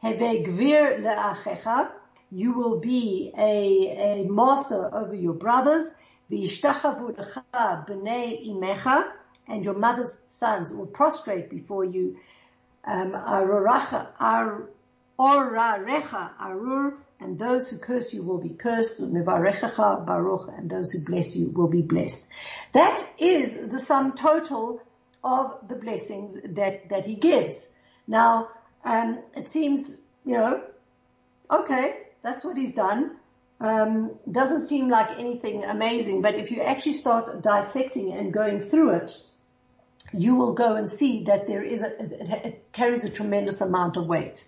Heve 0.00 0.46
gvir 0.46 1.02
le'achecha, 1.02 1.90
you 2.30 2.52
will 2.52 2.78
be 2.78 3.32
a, 3.36 4.22
a 4.22 4.24
master 4.28 4.94
over 4.94 5.14
your 5.14 5.34
brothers. 5.34 5.90
Vishtachavu 6.30 7.16
lecha 7.16 7.86
b'nei 7.86 8.48
imecha, 8.48 9.10
and 9.48 9.64
your 9.64 9.74
mother's 9.74 10.18
sons 10.28 10.72
will 10.72 10.86
prostrate 10.86 11.50
before 11.50 11.84
you. 11.84 12.18
Um, 12.84 13.12
ararecha, 13.12 14.08
arur, 14.20 14.68
and 15.18 15.48
those 17.38 17.70
who 17.70 17.78
curse 17.78 18.12
you 18.12 18.22
will 18.22 18.38
be 18.38 18.50
cursed, 18.50 19.00
baruch, 19.00 20.48
and 20.56 20.70
those 20.70 20.92
who 20.92 21.04
bless 21.04 21.36
you 21.36 21.50
will 21.52 21.68
be 21.68 21.82
blessed. 21.82 22.28
That 22.72 23.04
is 23.18 23.68
the 23.68 23.78
sum 23.78 24.12
total 24.12 24.82
of 25.24 25.68
the 25.68 25.76
blessings 25.76 26.36
that, 26.44 26.90
that 26.90 27.06
he 27.06 27.14
gives. 27.14 27.72
Now, 28.06 28.48
um, 28.84 29.20
it 29.34 29.48
seems, 29.48 30.00
you 30.24 30.34
know, 30.34 30.62
okay, 31.50 32.02
that's 32.22 32.44
what 32.44 32.56
he's 32.56 32.74
done. 32.74 33.16
Um, 33.58 34.18
doesn't 34.30 34.60
seem 34.60 34.90
like 34.90 35.18
anything 35.18 35.64
amazing, 35.64 36.20
but 36.20 36.34
if 36.34 36.50
you 36.50 36.60
actually 36.60 36.92
start 36.92 37.42
dissecting 37.42 38.12
and 38.12 38.32
going 38.32 38.60
through 38.60 38.96
it, 38.96 39.16
you 40.12 40.34
will 40.34 40.52
go 40.52 40.76
and 40.76 40.88
see 40.88 41.24
that 41.24 41.46
there 41.46 41.62
is 41.62 41.82
a, 41.82 42.02
it, 42.02 42.30
it 42.44 42.72
carries 42.72 43.04
a 43.04 43.10
tremendous 43.10 43.60
amount 43.60 43.96
of 43.96 44.06
weight. 44.06 44.46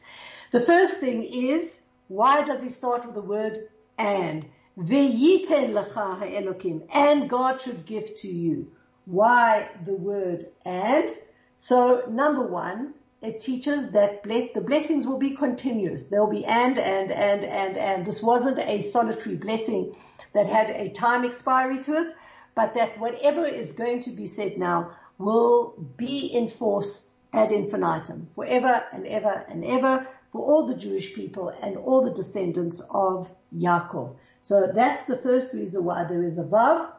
The 0.51 0.61
first 0.61 0.99
thing 0.99 1.23
is 1.23 1.81
why 2.09 2.45
does 2.45 2.63
he 2.63 2.69
start 2.69 3.05
with 3.05 3.15
the 3.15 3.23
word 3.23 3.69
and? 3.97 4.47
Ve'yiten 4.79 5.73
lecha 5.73 6.19
ha'elokim. 6.19 6.87
And 6.93 7.29
God 7.29 7.61
should 7.61 7.85
give 7.85 8.17
to 8.19 8.29
you. 8.29 8.73
Why 9.05 9.71
the 9.85 9.95
word 9.95 10.47
and? 10.65 11.11
So 11.57 12.05
number 12.09 12.43
one, 12.43 12.95
it 13.21 13.41
teaches 13.41 13.91
that 13.91 14.23
the 14.23 14.61
blessings 14.65 15.07
will 15.07 15.19
be 15.19 15.35
continuous. 15.35 16.07
There'll 16.07 16.31
be 16.31 16.45
and, 16.45 16.79
and, 16.79 17.11
and, 17.11 17.45
and, 17.45 17.77
and. 17.77 18.07
This 18.07 18.23
wasn't 18.23 18.59
a 18.59 18.81
solitary 18.81 19.37
blessing 19.37 19.97
that 20.35 20.47
had 20.47 20.71
a 20.71 20.91
time 20.91 21.25
expiry 21.25 21.83
to 21.83 22.03
it, 22.03 22.15
but 22.55 22.75
that 22.75 22.99
whatever 22.99 23.45
is 23.45 23.73
going 23.73 24.01
to 24.01 24.11
be 24.11 24.27
said 24.27 24.59
now 24.59 24.93
will 25.19 25.75
be 25.97 26.27
in 26.27 26.49
force 26.49 27.07
ad 27.33 27.51
infinitum, 27.51 28.29
forever 28.35 28.85
and 28.93 29.07
ever 29.07 29.45
and 29.49 29.65
ever 29.65 30.07
for 30.33 30.43
all 30.43 30.67
the 30.67 30.75
Jewish 30.75 31.15
people 31.15 31.49
and 31.63 31.77
all 31.77 32.03
the 32.03 32.11
descendants 32.11 32.81
of 32.91 33.29
Yaakov. 33.55 34.15
So 34.43 34.71
that's 34.73 35.05
the 35.05 35.17
first 35.17 35.55
reason 35.55 35.85
why 35.85 36.05
there 36.05 36.23
is 36.23 36.39
a 36.39 36.45
vav. 36.45 36.91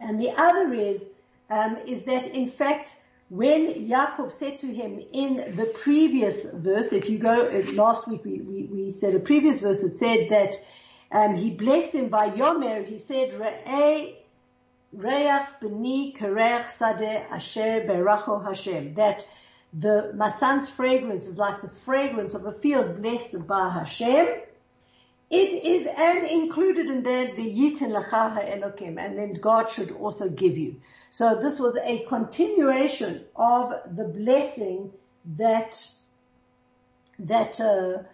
And 0.00 0.20
the 0.20 0.30
other 0.30 0.72
is, 0.72 1.06
um, 1.50 1.76
is 1.86 2.04
that 2.04 2.26
in 2.26 2.50
fact, 2.50 2.96
when 3.30 3.88
Yaakov 3.88 4.30
said 4.30 4.58
to 4.58 4.66
him 4.66 5.00
in 5.12 5.56
the 5.56 5.72
previous 5.82 6.44
verse, 6.50 6.92
if 6.92 7.08
you 7.08 7.18
go, 7.18 7.46
uh, 7.46 7.72
last 7.72 8.06
week 8.06 8.24
we, 8.24 8.40
we, 8.40 8.62
we 8.64 8.90
said 8.90 9.14
a 9.14 9.20
previous 9.20 9.60
verse, 9.60 9.82
it 9.82 9.94
said 9.94 10.28
that 10.30 10.56
um, 11.12 11.34
he 11.34 11.50
blessed 11.50 11.92
him 11.92 12.08
by 12.08 12.28
Yomer, 12.28 12.84
he 12.84 12.98
said, 12.98 13.30
Re'eh 13.32 14.16
Reach 14.92 15.46
b'ni 15.62 16.16
kerech 16.16 16.64
sadeh 16.64 17.30
asher 17.30 17.86
beracho 17.86 18.44
Hashem. 18.44 18.94
That 18.94 19.24
the 19.72 20.12
my 20.16 20.30
son's 20.30 20.68
fragrance 20.68 21.28
is 21.28 21.38
like 21.38 21.62
the 21.62 21.70
fragrance 21.84 22.34
of 22.34 22.44
a 22.44 22.50
field 22.50 23.00
blessed 23.00 23.46
by 23.46 23.68
Hashem. 23.68 24.26
It 25.30 25.64
is 25.64 25.86
and 25.96 26.26
included 26.28 26.90
in 26.90 27.04
that 27.04 27.36
the 27.36 27.48
yitin 27.48 27.92
lachaha 27.92 28.42
elokim, 28.52 28.98
and 28.98 29.16
then 29.16 29.34
God 29.34 29.70
should 29.70 29.92
also 29.92 30.28
give 30.28 30.58
you. 30.58 30.80
So 31.10 31.34
this 31.34 31.58
was 31.60 31.76
a 31.76 32.04
continuation 32.08 33.24
of 33.36 33.74
the 33.96 34.04
blessing 34.04 34.92
that 35.36 35.86
that 37.18 37.60
uh, 37.60 38.04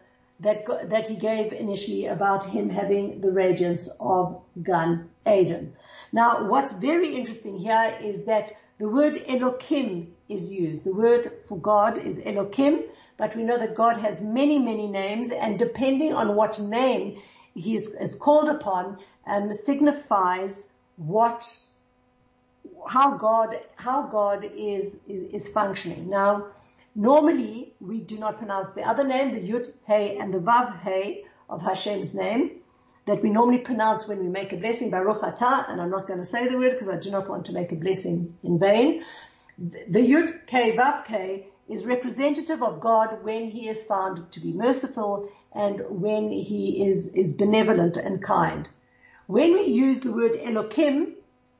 that 0.41 0.67
that 0.91 1.07
he 1.09 1.17
gave 1.17 1.53
initially 1.53 2.07
about 2.07 2.45
him 2.45 2.69
having 2.69 3.21
the 3.21 3.31
radiance 3.31 3.89
of 4.01 4.41
Gan 4.63 5.09
Eden. 5.27 5.75
Now, 6.13 6.49
what's 6.49 6.73
very 6.73 7.15
interesting 7.15 7.59
here 7.59 7.99
is 8.03 8.25
that 8.25 8.53
the 8.79 8.89
word 8.89 9.15
Elokim 9.29 10.09
is 10.29 10.53
used. 10.53 10.85
The 10.85 10.95
word 10.95 11.33
for 11.49 11.59
God 11.59 11.99
is 11.99 12.19
Elokim, 12.19 12.85
but 13.17 13.35
we 13.37 13.43
know 13.43 13.59
that 13.59 13.75
God 13.75 13.99
has 13.99 14.21
many, 14.21 14.59
many 14.59 14.87
names, 14.87 15.31
and 15.31 15.59
depending 15.59 16.13
on 16.13 16.37
what 16.37 16.59
name 16.59 17.21
he 17.55 17.75
is, 17.75 17.95
is 17.95 18.15
called 18.15 18.49
upon, 18.49 18.99
um, 19.27 19.53
signifies 19.53 20.69
what, 20.97 21.59
how 22.89 23.17
God, 23.17 23.59
how 23.77 24.03
God 24.03 24.45
is, 24.45 24.99
is, 25.09 25.23
is 25.23 25.49
functioning. 25.49 26.09
Now, 26.09 26.49
normally 26.95 27.75
we 27.81 28.01
do 28.01 28.19
not 28.19 28.39
pronounce 28.39 28.71
the 28.71 28.83
other 28.83 29.07
name, 29.07 29.35
the 29.35 29.41
Yud, 29.41 29.73
Hey, 29.87 30.19
and 30.19 30.33
the 30.33 30.39
Vav, 30.39 30.81
Hey 30.81 31.25
of 31.49 31.63
Hashem's 31.63 32.15
name 32.15 32.61
that 33.07 33.23
we 33.23 33.31
normally 33.31 33.59
pronounce 33.59 34.09
when 34.09 34.19
we 34.19 34.29
make 34.29 34.53
a 34.53 34.57
blessing, 34.57 34.91
Baruch 34.91 35.23
Atah, 35.23 35.71
and 35.71 35.81
I'm 35.81 35.91
not 35.91 36.07
going 36.09 36.19
to 36.19 36.25
say 36.25 36.49
the 36.49 36.59
word 36.59 36.73
because 36.73 36.89
I 36.89 36.99
do 36.99 37.11
not 37.11 37.29
want 37.29 37.47
to 37.47 37.53
make 37.53 37.71
a 37.73 37.77
blessing 37.77 38.37
in 38.43 38.59
vain. 38.59 39.05
The 39.59 40.01
Yud 40.01 40.47
K 40.47 40.77
Vav 40.77 41.05
K 41.05 41.47
is 41.69 41.85
representative 41.85 42.63
of 42.63 42.81
God 42.81 43.23
when 43.23 43.49
He 43.51 43.69
is 43.69 43.85
found 43.85 44.31
to 44.33 44.41
be 44.41 44.53
merciful 44.53 45.29
and 45.53 45.83
when 45.89 46.31
He 46.31 46.85
is, 46.87 47.07
is 47.09 47.33
benevolent 47.33 47.97
and 47.97 48.23
kind. 48.23 48.69
When 49.29 49.55
we 49.55 49.63
use 49.63 50.01
the 50.01 50.13
word 50.13 50.33
Elokim, 50.33 51.15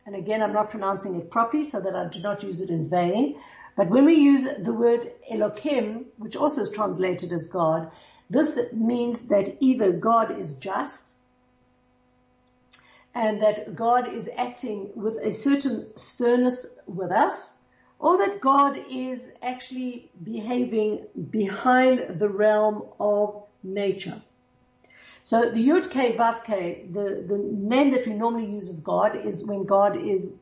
and 0.07 0.15
again 0.15 0.43
I'm 0.43 0.53
not 0.53 0.71
pronouncing 0.71 1.17
it 1.17 1.31
properly 1.31 1.65
so 1.65 1.81
that 1.81 1.95
I 1.95 2.07
do 2.09 2.21
not 2.21 2.43
use 2.43 2.61
it 2.61 2.71
in 2.71 2.89
vain, 2.89 3.39
but 3.77 3.91
when 3.91 4.07
we 4.07 4.15
use 4.15 4.47
the 4.61 4.73
word 4.73 5.13
Elokim, 5.31 6.05
which 6.17 6.37
also 6.37 6.63
is 6.63 6.71
translated 6.71 7.33
as 7.33 7.49
God, 7.49 7.91
this 8.31 8.59
means 8.73 9.23
that 9.23 9.57
either 9.61 9.93
God 9.93 10.39
is 10.41 10.55
just, 10.55 11.15
and 13.15 13.43
that 13.43 13.75
God 13.77 14.13
is 14.13 14.29
acting 14.37 14.91
with 14.95 15.17
a 15.17 15.33
certain 15.33 15.87
sternness 15.97 16.79
with 16.87 17.11
us, 17.11 17.57
or 17.99 18.19
that 18.19 18.41
God 18.41 18.79
is 18.91 19.31
actually 19.43 20.11
behaving 20.23 21.07
behind 21.31 22.19
the 22.19 22.29
realm 22.29 22.83
of 23.01 23.43
nature. 23.63 24.23
So 25.27 25.51
the 25.51 25.69
Yud 25.69 25.91
K 25.91 26.17
Vav 26.17 26.45
K, 26.45 26.87
the, 26.89 27.25
the 27.27 27.37
name 27.37 27.91
that 27.91 28.07
we 28.07 28.13
normally 28.13 28.49
use 28.49 28.71
of 28.71 28.85
God 28.85 29.27
is 29.27 29.45
when 29.45 29.65
God 29.65 30.01
is, 30.01 30.33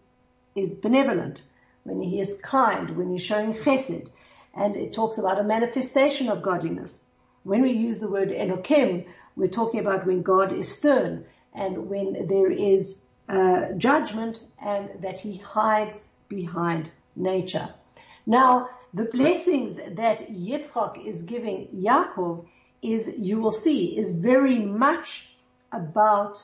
is 0.55 0.75
benevolent, 0.75 1.41
when 1.85 2.03
he 2.03 2.21
is 2.21 2.38
kind, 2.43 2.95
when 2.95 3.11
he's 3.11 3.23
showing 3.23 3.55
chesed, 3.55 4.11
and 4.55 4.76
it 4.76 4.93
talks 4.93 5.17
about 5.17 5.41
a 5.41 5.43
manifestation 5.43 6.29
of 6.29 6.43
godliness. 6.43 7.07
When 7.45 7.62
we 7.62 7.71
use 7.71 7.99
the 7.99 8.11
word 8.11 8.29
Elokim, 8.29 9.07
we're 9.37 9.47
talking 9.47 9.81
about 9.81 10.05
when 10.05 10.21
God 10.21 10.53
is 10.53 10.76
stern, 10.76 11.25
and 11.55 11.88
when 11.88 12.26
there 12.26 12.50
is 12.50 13.05
uh, 13.31 13.73
judgment 13.79 14.41
and 14.62 14.91
that 15.00 15.17
he 15.17 15.38
hides 15.38 16.11
behind 16.29 16.91
nature. 17.17 17.73
Now, 18.26 18.69
the 18.93 19.07
blessings 19.07 19.76
that 19.76 20.29
Yitzchak 20.29 21.03
is 21.07 21.23
giving 21.23 21.69
Yaakov 21.75 22.45
is, 22.85 23.11
you 23.19 23.41
will 23.41 23.50
see, 23.50 23.97
is 23.99 24.12
very 24.12 24.59
much 24.59 25.26
about 25.73 26.41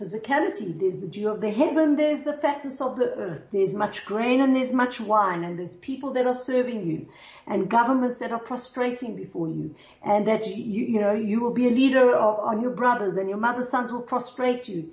physicality. 0.00 0.78
There's 0.78 0.96
the 0.96 1.06
dew 1.06 1.28
of 1.28 1.40
the 1.40 1.50
heaven, 1.50 1.96
there's 1.96 2.22
the 2.22 2.36
fatness 2.36 2.80
of 2.80 2.96
the 2.96 3.14
earth, 3.14 3.42
there's 3.52 3.72
much 3.72 4.04
grain 4.04 4.40
and 4.40 4.54
there's 4.56 4.72
much 4.72 5.00
wine, 5.00 5.44
and 5.44 5.58
there's 5.58 5.76
people 5.76 6.12
that 6.14 6.26
are 6.26 6.34
serving 6.34 6.86
you, 6.86 7.08
and 7.46 7.70
governments 7.70 8.18
that 8.18 8.32
are 8.32 8.40
prostrating 8.40 9.14
before 9.14 9.48
you, 9.48 9.74
and 10.02 10.26
that 10.26 10.46
you, 10.48 10.86
you 10.86 11.00
know, 11.00 11.12
you 11.12 11.40
will 11.40 11.52
be 11.52 11.68
a 11.68 11.70
leader 11.70 12.10
of, 12.10 12.40
on 12.40 12.60
your 12.60 12.72
brothers, 12.72 13.16
and 13.16 13.28
your 13.28 13.38
mother's 13.38 13.68
sons 13.68 13.92
will 13.92 14.02
prostrate 14.02 14.68
you. 14.68 14.92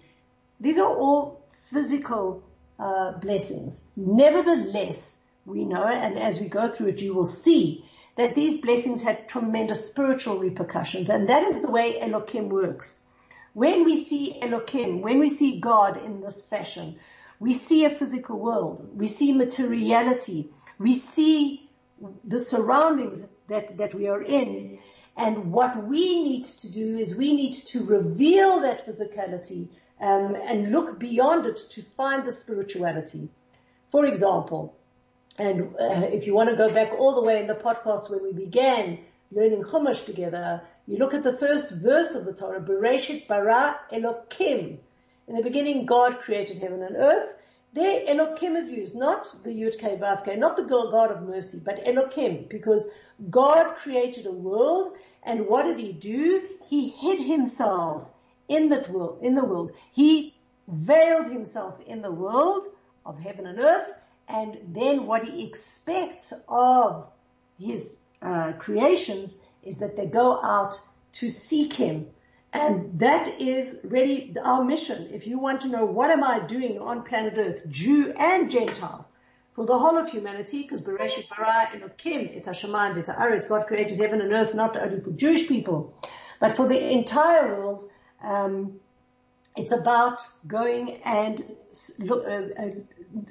These 0.59 0.77
are 0.77 0.95
all 0.95 1.41
physical 1.71 2.43
uh, 2.77 3.13
blessings. 3.13 3.81
Nevertheless, 3.95 5.17
we 5.45 5.65
know, 5.65 5.83
and 5.83 6.19
as 6.19 6.39
we 6.39 6.47
go 6.47 6.71
through 6.71 6.89
it, 6.89 7.01
you 7.01 7.15
will 7.15 7.25
see 7.25 7.85
that 8.15 8.35
these 8.35 8.61
blessings 8.61 9.01
had 9.01 9.27
tremendous 9.27 9.89
spiritual 9.89 10.37
repercussions, 10.37 11.09
and 11.09 11.29
that 11.29 11.43
is 11.43 11.61
the 11.61 11.71
way 11.71 11.99
Elohim 11.99 12.49
works. 12.49 12.99
When 13.53 13.83
we 13.85 14.03
see 14.03 14.41
Elohim, 14.41 15.01
when 15.01 15.19
we 15.19 15.29
see 15.29 15.59
God 15.59 15.97
in 16.03 16.21
this 16.21 16.41
fashion, 16.41 16.99
we 17.39 17.53
see 17.53 17.85
a 17.85 17.89
physical 17.89 18.39
world, 18.39 18.89
we 18.95 19.07
see 19.07 19.33
materiality, 19.33 20.49
we 20.77 20.93
see 20.93 21.69
the 22.23 22.39
surroundings 22.39 23.27
that, 23.47 23.77
that 23.77 23.93
we 23.93 24.07
are 24.07 24.21
in, 24.21 24.79
and 25.17 25.51
what 25.51 25.87
we 25.87 26.23
need 26.23 26.45
to 26.45 26.71
do 26.71 26.97
is 26.97 27.15
we 27.15 27.33
need 27.35 27.53
to 27.53 27.83
reveal 27.83 28.61
that 28.61 28.85
physicality 28.87 29.67
um, 29.99 30.35
and 30.35 30.71
look 30.71 30.99
beyond 30.99 31.45
it 31.45 31.57
to 31.71 31.81
find 31.97 32.25
the 32.25 32.31
spirituality. 32.31 33.29
For 33.89 34.05
example, 34.05 34.75
And 35.41 35.73
uh, 35.79 36.05
if 36.17 36.27
you 36.27 36.35
want 36.35 36.51
to 36.51 36.55
go 36.55 36.71
back 36.71 36.91
all 36.99 37.15
the 37.15 37.23
way 37.23 37.39
in 37.39 37.47
the 37.47 37.55
podcast 37.55 38.11
when 38.11 38.21
we 38.21 38.31
began 38.31 38.99
learning 39.31 39.63
Chumash 39.63 40.05
together, 40.05 40.61
you 40.85 40.97
look 40.97 41.15
at 41.15 41.23
the 41.23 41.35
first 41.35 41.71
verse 41.71 42.13
of 42.13 42.25
the 42.25 42.33
Torah, 42.33 42.61
Bereshit 42.61 43.27
bara 43.27 43.79
Elokim. 43.91 44.77
In 45.27 45.35
the 45.35 45.41
beginning, 45.41 45.87
God 45.87 46.19
created 46.19 46.59
heaven 46.59 46.83
and 46.83 46.95
earth. 46.95 47.33
There, 47.73 48.05
Elokim 48.05 48.55
is 48.55 48.69
used, 48.69 48.93
not 48.93 49.35
the 49.43 49.49
Yud 49.49 49.79
Kei 49.79 49.95
Vav 49.95 50.23
Kei, 50.23 50.35
not 50.35 50.57
the 50.57 50.63
God 50.63 51.09
of 51.09 51.23
mercy, 51.23 51.59
but 51.65 51.85
Elokim, 51.85 52.47
because 52.47 52.85
God 53.31 53.77
created 53.77 54.27
a 54.27 54.31
world, 54.31 54.95
and 55.23 55.47
what 55.47 55.63
did 55.63 55.79
He 55.79 55.91
do? 55.91 56.49
He 56.67 56.89
hid 56.89 57.19
Himself 57.19 58.07
in 58.47 58.69
that 58.69 58.91
world, 58.91 59.17
in 59.23 59.33
the 59.33 59.45
world. 59.45 59.71
He 59.91 60.35
veiled 60.67 61.31
Himself 61.31 61.79
in 61.87 62.03
the 62.03 62.11
world 62.11 62.65
of 63.07 63.17
heaven 63.19 63.47
and 63.47 63.57
earth, 63.57 63.89
and 64.27 64.57
then 64.69 65.05
what 65.05 65.23
He 65.25 65.45
expects 65.45 66.33
of 66.47 67.07
His 67.59 67.97
uh, 68.21 68.53
creations 68.53 69.35
is 69.63 69.77
that 69.77 69.95
they 69.95 70.05
go 70.05 70.41
out 70.41 70.79
to 71.13 71.29
seek 71.29 71.73
Him. 71.73 72.07
And 72.53 72.99
that 72.99 73.39
is 73.39 73.79
really 73.83 74.35
our 74.43 74.63
mission. 74.63 75.09
If 75.13 75.25
you 75.25 75.39
want 75.39 75.61
to 75.61 75.69
know 75.69 75.85
what 75.85 76.11
am 76.11 76.23
I 76.23 76.45
doing 76.45 76.79
on 76.79 77.03
planet 77.03 77.35
Earth, 77.37 77.63
Jew 77.69 78.11
and 78.17 78.51
Gentile, 78.51 79.07
for 79.53 79.65
the 79.65 79.77
whole 79.77 79.97
of 79.97 80.09
humanity, 80.09 80.61
because 80.61 80.81
Bereshit 80.81 81.27
bara 81.29 81.69
Elokim, 81.73 82.35
it's 82.35 82.47
Hashemayim, 82.47 82.97
it's 82.97 83.09
Aretz, 83.09 83.47
God 83.47 83.67
created 83.67 83.99
heaven 83.99 84.21
and 84.21 84.31
earth 84.31 84.53
not 84.53 84.77
only 84.77 85.01
for 85.01 85.11
Jewish 85.11 85.47
people, 85.47 85.93
but 86.39 86.55
for 86.55 86.67
the 86.67 86.91
entire 86.91 87.55
world. 87.55 87.89
Um, 88.23 88.79
it's 89.55 89.71
about 89.71 90.21
going 90.47 91.01
and 91.03 91.43
uh, 92.09 92.15
uh, 92.15 92.41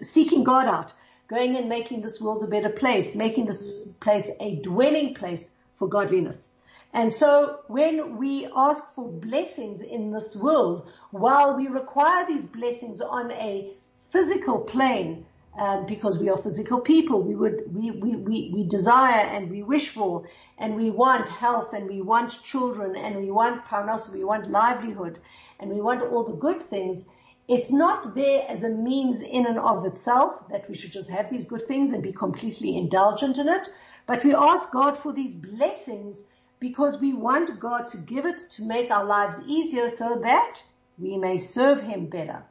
seeking 0.03 0.45
God 0.45 0.67
out, 0.67 0.93
going 1.29 1.57
and 1.57 1.69
making 1.69 2.03
this 2.03 2.21
world 2.21 2.43
a 2.45 2.47
better 2.47 2.69
place, 2.69 3.15
making 3.15 3.47
this 3.47 3.89
place 4.01 4.31
a 4.41 4.57
dwelling 4.57 5.15
place 5.15 5.51
for 5.77 5.89
godliness. 5.89 6.55
And 6.93 7.13
so 7.13 7.61
when 7.69 8.19
we 8.19 8.49
ask 8.55 8.95
for 8.95 9.09
blessings 9.09 9.81
in 9.81 10.11
this 10.11 10.35
world, 10.35 10.89
while 11.11 11.57
we 11.57 11.69
require 11.69 12.27
these 12.27 12.47
blessings 12.47 13.01
on 13.01 13.31
a 13.31 13.73
physical 14.11 14.59
plane, 14.59 15.25
um, 15.61 15.85
because 15.85 16.19
we 16.19 16.31
are 16.31 16.39
physical 16.39 16.81
people, 16.81 17.23
we 17.23 17.35
would, 17.35 17.65
we, 17.75 17.91
we, 17.91 18.17
we, 18.17 18.51
we 18.55 18.65
desire 18.65 19.27
and 19.27 19.51
we 19.51 19.63
wish 19.63 19.91
for, 19.91 20.27
and 20.57 20.75
we 20.75 20.89
want 20.89 21.29
health, 21.29 21.75
and 21.75 21.87
we 21.87 22.01
want 22.01 22.43
children, 22.43 22.97
and 22.97 23.17
we 23.17 23.31
want 23.31 23.67
parnasa, 23.67 24.11
we 24.11 24.25
want 24.25 24.51
livelihood, 24.51 25.19
and 25.59 25.71
we 25.71 25.83
want 25.83 26.03
all 26.03 26.25
the 26.25 26.33
good 26.33 26.63
things. 26.63 27.11
It's 27.47 27.71
not 27.71 28.15
there 28.15 28.47
as 28.49 28.65
a 28.65 28.71
means 28.71 29.21
in 29.21 29.45
and 29.45 29.59
of 29.59 29.85
itself 29.85 30.49
that 30.49 30.67
we 30.67 30.75
should 30.75 30.93
just 30.93 31.11
have 31.11 31.29
these 31.29 31.45
good 31.45 31.69
things 31.69 31.93
and 31.93 32.03
be 32.03 32.13
completely 32.13 32.79
indulgent 32.79 33.37
in 33.37 33.47
it, 33.47 33.69
but 34.07 34.25
we 34.25 34.35
ask 34.35 34.73
God 34.73 34.97
for 34.97 35.13
these 35.13 35.35
blessings 35.35 36.23
because 36.59 36.99
we 36.99 37.13
want 37.13 37.61
God 37.61 37.89
to 37.89 37.99
give 37.99 38.25
it 38.25 38.39
to 38.53 38.63
make 38.63 38.91
our 38.91 39.05
lives 39.05 39.39
easier 39.47 39.89
so 39.89 40.21
that 40.21 40.63
we 40.99 41.19
may 41.19 41.37
serve 41.37 41.83
Him 41.83 42.07
better. 42.07 42.45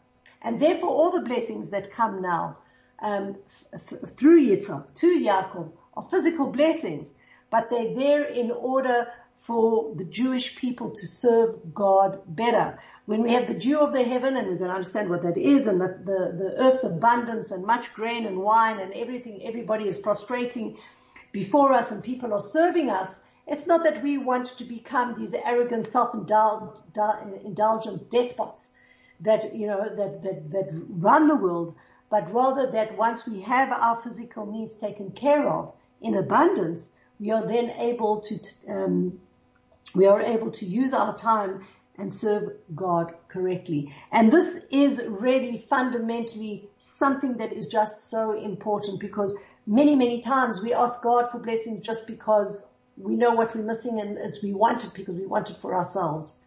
And 0.43 0.59
therefore 0.59 0.89
all 0.89 1.11
the 1.11 1.27
blessings 1.27 1.71
that 1.71 1.91
come 1.91 2.21
now, 2.21 2.57
um, 3.01 3.37
th- 3.89 4.01
through 4.15 4.45
Yitzhak 4.45 4.93
to 4.95 5.07
Yaakov 5.07 5.71
are 5.95 6.07
physical 6.09 6.47
blessings, 6.47 7.13
but 7.49 7.69
they're 7.69 7.93
there 7.95 8.23
in 8.23 8.51
order 8.51 9.11
for 9.41 9.93
the 9.95 10.05
Jewish 10.05 10.55
people 10.55 10.91
to 10.91 11.07
serve 11.07 11.73
God 11.73 12.21
better. 12.27 12.79
When 13.05 13.23
we 13.23 13.33
have 13.33 13.47
the 13.47 13.55
dew 13.55 13.79
of 13.79 13.93
the 13.93 14.03
heaven, 14.03 14.37
and 14.37 14.47
we're 14.47 14.57
going 14.57 14.69
to 14.69 14.75
understand 14.75 15.09
what 15.09 15.23
that 15.23 15.37
is, 15.37 15.65
and 15.65 15.81
the, 15.81 15.99
the, 16.05 16.35
the 16.37 16.53
earth's 16.57 16.83
abundance 16.83 17.49
and 17.51 17.65
much 17.65 17.91
grain 17.93 18.27
and 18.27 18.37
wine 18.37 18.79
and 18.79 18.93
everything, 18.93 19.41
everybody 19.43 19.87
is 19.87 19.97
prostrating 19.97 20.77
before 21.31 21.73
us 21.73 21.91
and 21.91 22.03
people 22.03 22.33
are 22.33 22.39
serving 22.39 22.89
us, 22.89 23.21
it's 23.47 23.65
not 23.65 23.83
that 23.83 24.03
we 24.03 24.19
want 24.19 24.45
to 24.57 24.63
become 24.63 25.17
these 25.17 25.33
arrogant, 25.33 25.87
self-indulgent 25.87 28.11
despots 28.11 28.71
that, 29.21 29.55
you 29.55 29.67
know, 29.67 29.89
that, 29.95 30.21
that, 30.21 30.51
that 30.51 30.83
run 30.89 31.27
the 31.27 31.35
world, 31.35 31.73
but 32.09 32.33
rather 32.33 32.71
that 32.71 32.97
once 32.97 33.27
we 33.27 33.41
have 33.41 33.71
our 33.71 33.99
physical 34.01 34.45
needs 34.45 34.77
taken 34.77 35.11
care 35.11 35.47
of 35.47 35.73
in 36.01 36.15
abundance, 36.15 36.93
we 37.19 37.31
are 37.31 37.45
then 37.45 37.71
able 37.71 38.21
to, 38.21 38.39
um, 38.67 39.19
we 39.93 40.05
are 40.05 40.21
able 40.21 40.51
to 40.51 40.65
use 40.65 40.93
our 40.93 41.15
time 41.17 41.65
and 41.97 42.11
serve 42.11 42.53
God 42.75 43.13
correctly. 43.27 43.93
And 44.11 44.31
this 44.31 44.65
is 44.71 45.01
really 45.05 45.57
fundamentally 45.57 46.69
something 46.77 47.37
that 47.37 47.51
is 47.51 47.67
just 47.67 48.09
so 48.09 48.31
important 48.31 48.99
because 48.99 49.35
many, 49.67 49.95
many 49.95 50.21
times 50.21 50.61
we 50.61 50.73
ask 50.73 51.01
God 51.01 51.29
for 51.29 51.39
blessings 51.39 51.85
just 51.85 52.07
because 52.07 52.67
we 52.97 53.15
know 53.15 53.31
what 53.31 53.55
we're 53.55 53.63
missing 53.63 53.99
and 53.99 54.17
as 54.17 54.41
we 54.41 54.53
want 54.53 54.83
it 54.83 54.93
because 54.93 55.15
we 55.15 55.25
want 55.25 55.49
it 55.49 55.57
for 55.57 55.75
ourselves. 55.75 56.41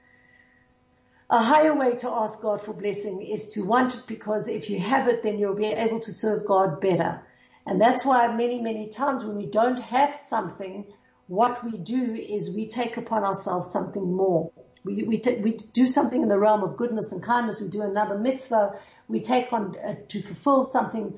A 1.32 1.38
higher 1.38 1.74
way 1.74 1.96
to 1.96 2.10
ask 2.10 2.42
God 2.42 2.60
for 2.60 2.74
blessing 2.74 3.22
is 3.22 3.48
to 3.52 3.64
want 3.64 3.94
it 3.94 4.02
because 4.06 4.48
if 4.48 4.68
you 4.68 4.78
have 4.78 5.08
it, 5.08 5.22
then 5.22 5.38
you'll 5.38 5.56
be 5.56 5.64
able 5.64 5.98
to 6.00 6.10
serve 6.12 6.46
God 6.46 6.78
better. 6.78 7.22
And 7.64 7.80
that's 7.80 8.04
why 8.04 8.28
many, 8.36 8.60
many 8.60 8.88
times 8.88 9.24
when 9.24 9.36
we 9.36 9.46
don't 9.46 9.80
have 9.80 10.14
something, 10.14 10.84
what 11.28 11.64
we 11.64 11.78
do 11.78 12.14
is 12.14 12.50
we 12.50 12.68
take 12.68 12.98
upon 12.98 13.24
ourselves 13.24 13.72
something 13.72 14.14
more. 14.14 14.52
We, 14.84 15.04
we, 15.04 15.16
t- 15.20 15.40
we 15.40 15.52
do 15.52 15.86
something 15.86 16.20
in 16.20 16.28
the 16.28 16.38
realm 16.38 16.62
of 16.64 16.76
goodness 16.76 17.12
and 17.12 17.22
kindness. 17.22 17.62
We 17.62 17.68
do 17.68 17.80
another 17.80 18.18
mitzvah. 18.18 18.78
We 19.08 19.22
take 19.22 19.54
on 19.54 19.74
uh, 19.78 19.94
to 20.08 20.20
fulfill 20.20 20.66
something 20.66 21.14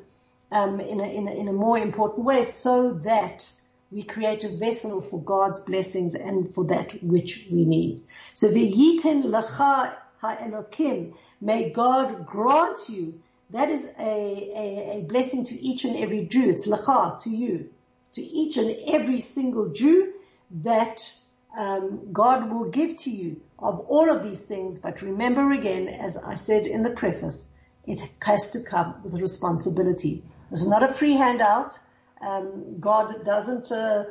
um, 0.53 0.79
in, 0.79 1.01
a, 1.01 1.09
in, 1.13 1.27
a, 1.27 1.33
in 1.33 1.49
a 1.49 1.53
more 1.53 1.77
important 1.77 2.25
way 2.25 2.45
so 2.45 2.93
that 3.03 3.51
we 3.91 4.05
create 4.05 4.45
a 4.45 4.57
vessel 4.57 5.03
for 5.03 5.21
God's 5.21 5.59
blessings 5.59 6.15
and 6.15 6.55
for 6.55 6.67
that 6.67 7.03
which 7.03 7.49
we 7.51 7.65
need. 7.65 8.05
So 8.33 8.47
v'yiten 8.47 9.25
lecha 9.25 9.97
ha'elokim, 10.25 11.15
may 11.41 11.71
God 11.71 12.27
grant 12.27 12.89
you, 12.89 13.21
that 13.51 13.69
is 13.69 13.85
a, 13.85 13.91
a, 14.01 14.99
a 14.99 15.01
blessing 15.03 15.45
to 15.47 15.55
each 15.55 15.85
and 15.85 15.97
every 15.97 16.27
Jew. 16.27 16.49
It's 16.51 16.67
lecha, 16.67 17.21
to 17.23 17.31
you, 17.31 17.71
to 18.15 18.23
each 18.23 18.57
and 18.57 18.75
every 18.89 19.21
single 19.21 19.71
Jew 19.71 20.13
that 20.51 21.13
um, 21.57 22.13
God 22.13 22.51
will 22.51 22.71
give 22.71 22.97
to 22.99 23.11
you 23.11 23.41
of 23.59 23.81
all 23.81 24.11
of 24.11 24.23
these 24.23 24.41
things. 24.41 24.79
But 24.79 25.03
remember 25.03 25.53
again, 25.53 25.89
as 25.89 26.17
I 26.17 26.35
said 26.35 26.67
in 26.67 26.83
the 26.83 26.91
preface, 26.91 27.55
it 27.87 28.03
has 28.23 28.51
to 28.53 28.61
come 28.61 29.03
with 29.05 29.21
responsibility. 29.21 30.23
It's 30.51 30.67
not 30.67 30.83
a 30.83 30.93
free 30.93 31.15
handout. 31.15 31.79
Um, 32.21 32.81
God 32.81 33.25
doesn't 33.25 33.71
uh, 33.71 34.05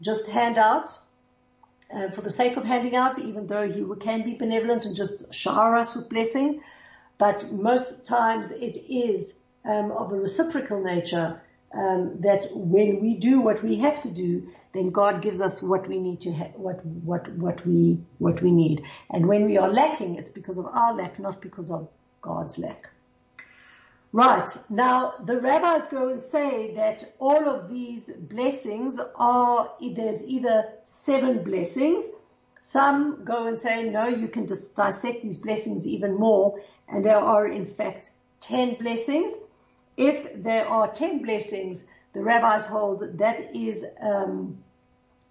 just 0.00 0.26
hand 0.26 0.58
out 0.58 0.96
uh, 1.92 2.10
for 2.10 2.20
the 2.20 2.30
sake 2.30 2.56
of 2.56 2.64
handing 2.64 2.96
out, 2.96 3.18
even 3.18 3.46
though 3.46 3.68
He 3.68 3.84
can 4.00 4.22
be 4.22 4.34
benevolent 4.34 4.84
and 4.84 4.96
just 4.96 5.32
shower 5.32 5.76
us 5.76 5.94
with 5.94 6.08
blessing. 6.08 6.62
But 7.18 7.50
most 7.52 8.06
times 8.06 8.50
it 8.50 8.76
is 8.88 9.34
um, 9.64 9.90
of 9.92 10.12
a 10.12 10.16
reciprocal 10.16 10.82
nature 10.82 11.40
um, 11.72 12.20
that 12.20 12.48
when 12.52 13.00
we 13.00 13.14
do 13.14 13.40
what 13.40 13.62
we 13.62 13.76
have 13.76 14.00
to 14.02 14.10
do, 14.10 14.48
then 14.72 14.90
God 14.90 15.22
gives 15.22 15.40
us 15.40 15.62
what 15.62 15.88
we 15.88 15.98
need 15.98 16.20
to 16.22 16.32
ha- 16.32 16.52
what 16.54 16.84
what 16.84 17.28
what 17.32 17.66
we 17.66 18.00
what 18.18 18.42
we 18.42 18.50
need. 18.50 18.82
And 19.10 19.26
when 19.26 19.44
we 19.46 19.56
are 19.58 19.72
lacking, 19.72 20.16
it's 20.16 20.30
because 20.30 20.58
of 20.58 20.66
our 20.66 20.94
lack, 20.94 21.18
not 21.18 21.40
because 21.40 21.70
of 21.70 21.88
God's 22.20 22.58
lack. 22.58 22.90
Right. 24.16 24.48
Now, 24.70 25.12
the 25.22 25.38
rabbis 25.38 25.88
go 25.88 26.08
and 26.08 26.22
say 26.22 26.72
that 26.76 27.04
all 27.18 27.50
of 27.50 27.68
these 27.68 28.08
blessings 28.08 28.98
are, 29.14 29.70
there's 29.78 30.24
either 30.24 30.72
seven 30.84 31.44
blessings. 31.44 32.02
Some 32.62 33.24
go 33.24 33.46
and 33.46 33.58
say, 33.58 33.90
no, 33.90 34.06
you 34.06 34.28
can 34.28 34.46
just 34.46 34.74
dissect 34.74 35.22
these 35.22 35.36
blessings 35.36 35.86
even 35.86 36.14
more, 36.14 36.62
and 36.88 37.04
there 37.04 37.18
are 37.18 37.46
in 37.46 37.66
fact 37.66 38.08
ten 38.40 38.76
blessings. 38.76 39.34
If 39.98 40.42
there 40.42 40.66
are 40.66 40.90
ten 40.90 41.20
blessings, 41.20 41.84
the 42.14 42.24
rabbis 42.24 42.64
hold 42.64 43.18
that 43.18 43.54
is 43.54 43.84
um, 44.00 44.64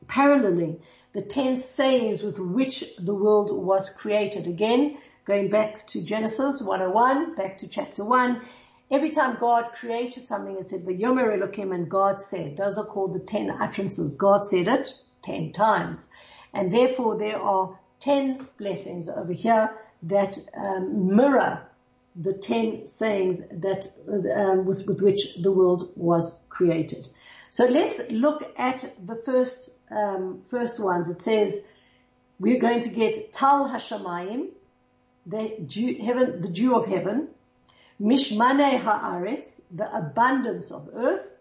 paralleling 0.07 0.79
the 1.13 1.23
ten 1.23 1.57
sayings 1.57 2.21
with 2.21 2.37
which 2.37 2.83
the 2.99 3.15
world 3.15 3.49
was 3.51 3.89
created. 3.89 4.45
Again, 4.45 4.99
going 5.25 5.49
back 5.49 5.87
to 5.87 6.03
Genesis 6.03 6.61
101, 6.61 7.33
back 7.33 7.57
to 7.57 7.67
chapter 7.67 8.05
1, 8.05 8.41
Every 8.91 9.09
time 9.09 9.37
God 9.39 9.71
created 9.73 10.27
something 10.27 10.57
and 10.57 10.67
said, 10.67 10.83
V'yomer 10.83 11.35
Elokim, 11.35 11.73
and 11.73 11.89
God 11.89 12.19
said, 12.19 12.55
those 12.55 12.77
are 12.77 12.85
called 12.85 13.15
the 13.15 13.19
ten 13.19 13.49
utterances. 13.49 14.13
God 14.13 14.45
said 14.45 14.67
it 14.67 14.93
ten 15.23 15.51
times. 15.51 16.07
And 16.53 16.71
therefore 16.71 17.17
there 17.17 17.41
are 17.41 17.79
ten 17.99 18.47
blessings 18.57 19.09
over 19.09 19.33
here 19.33 19.75
that 20.03 20.37
um, 20.55 21.15
mirror 21.15 21.65
the 22.15 22.33
ten 22.33 22.85
sayings 22.85 23.41
that 23.51 23.87
um, 24.07 24.65
with, 24.65 24.85
with 24.85 25.01
which 25.01 25.35
the 25.41 25.51
world 25.51 25.91
was 25.95 26.43
created. 26.49 27.07
So 27.49 27.65
let's 27.65 27.99
look 28.09 28.53
at 28.57 28.93
the 29.05 29.15
first 29.15 29.71
um, 29.89 30.43
first 30.49 30.79
ones. 30.79 31.09
It 31.09 31.21
says 31.21 31.61
we're 32.39 32.59
going 32.59 32.81
to 32.81 32.89
get 32.89 33.33
Tal 33.33 33.67
Hashamayim, 33.67 34.49
the 35.25 35.97
heaven, 36.01 36.41
the 36.41 36.49
Jew 36.49 36.75
of 36.75 36.85
heaven, 36.85 37.29
Mishmane 38.01 38.81
haaretz, 38.81 39.59
the 39.71 39.95
abundance 39.95 40.71
of 40.71 40.89
earth, 40.93 41.33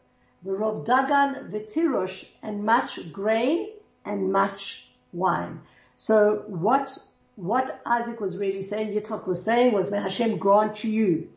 the 0.45 0.51
Rov 0.51 0.87
Dagan 0.87 1.51
V'tirosh, 1.51 2.27
and 2.43 2.65
much 2.65 3.13
grain 3.13 3.71
and 4.05 4.31
much 4.31 4.87
wine. 5.13 5.61
So 5.97 6.45
what, 6.47 6.97
what 7.37 7.81
Isaac 7.85 8.21
was 8.21 8.37
really 8.37 8.63
saying, 8.63 8.95
Yitzchak 8.95 9.27
was 9.27 9.43
saying 9.43 9.73
was, 9.73 9.91
may 9.91 10.01
Hashem 10.01 10.39
grant 10.39 10.85
you 10.85 11.29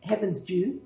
heaven's 0.00 0.40
dew. 0.40 0.80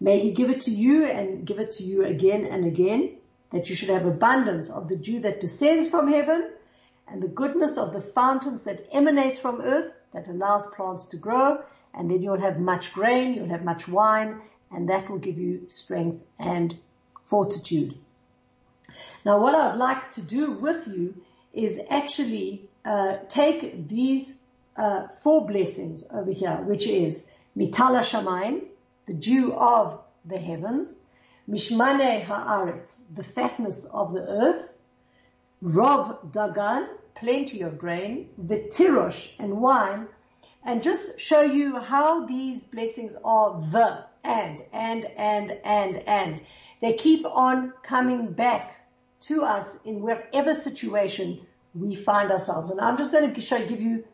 May 0.00 0.18
he 0.18 0.32
give 0.32 0.50
it 0.50 0.62
to 0.62 0.70
you 0.70 1.04
and 1.04 1.46
give 1.46 1.58
it 1.58 1.72
to 1.72 1.82
you 1.82 2.04
again 2.04 2.46
and 2.46 2.64
again, 2.64 3.16
that 3.50 3.68
you 3.68 3.74
should 3.74 3.90
have 3.90 4.06
abundance 4.06 4.70
of 4.70 4.88
the 4.88 4.96
dew 4.96 5.20
that 5.20 5.40
descends 5.40 5.88
from 5.88 6.08
heaven 6.08 6.50
and 7.06 7.22
the 7.22 7.28
goodness 7.28 7.76
of 7.76 7.92
the 7.92 8.00
fountains 8.00 8.64
that 8.64 8.86
emanates 8.92 9.38
from 9.38 9.60
earth 9.60 9.92
that 10.12 10.28
allows 10.28 10.66
plants 10.66 11.06
to 11.06 11.16
grow 11.16 11.62
and 11.96 12.10
then 12.10 12.22
you'll 12.22 12.40
have 12.40 12.58
much 12.58 12.92
grain, 12.92 13.34
you'll 13.34 13.48
have 13.48 13.64
much 13.64 13.86
wine, 13.88 14.40
and 14.70 14.88
that 14.88 15.08
will 15.08 15.18
give 15.18 15.38
you 15.38 15.66
strength 15.68 16.24
and 16.38 16.76
fortitude. 17.26 17.96
Now 19.24 19.40
what 19.40 19.54
I'd 19.54 19.76
like 19.76 20.12
to 20.12 20.22
do 20.22 20.52
with 20.52 20.86
you 20.86 21.14
is 21.52 21.80
actually 21.88 22.68
uh, 22.84 23.18
take 23.28 23.88
these 23.88 24.38
uh, 24.76 25.08
four 25.22 25.46
blessings 25.46 26.04
over 26.10 26.30
here, 26.30 26.56
which 26.56 26.86
is 26.86 27.30
mitala 27.56 28.00
shamayim, 28.00 28.64
the 29.06 29.14
dew 29.14 29.54
of 29.54 30.00
the 30.24 30.38
heavens, 30.38 30.94
mishmane 31.48 32.24
haaretz, 32.24 32.94
the 33.14 33.22
fatness 33.22 33.84
of 33.86 34.12
the 34.12 34.22
earth, 34.22 34.72
rov 35.62 36.32
dagan, 36.32 36.88
plenty 37.14 37.62
of 37.62 37.78
grain, 37.78 38.28
vitirosh 38.42 39.30
and 39.38 39.60
wine, 39.60 40.08
and 40.64 40.82
just 40.82 41.18
show 41.20 41.42
you 41.42 41.78
how 41.78 42.26
these 42.26 42.64
blessings 42.64 43.14
are 43.24 43.60
the 43.60 44.04
and, 44.24 44.62
and, 44.72 45.04
and, 45.16 45.58
and, 45.64 46.08
and. 46.08 46.40
They 46.80 46.94
keep 46.94 47.26
on 47.26 47.72
coming 47.82 48.32
back 48.32 48.74
to 49.22 49.42
us 49.42 49.76
in 49.84 50.00
whatever 50.00 50.54
situation 50.54 51.46
we 51.74 51.94
find 51.94 52.30
ourselves. 52.30 52.70
And 52.70 52.80
I'm 52.80 52.96
just 52.96 53.12
going 53.12 53.32
to 53.32 53.40
show, 53.40 53.64
give 53.66 53.80
you 53.80 54.04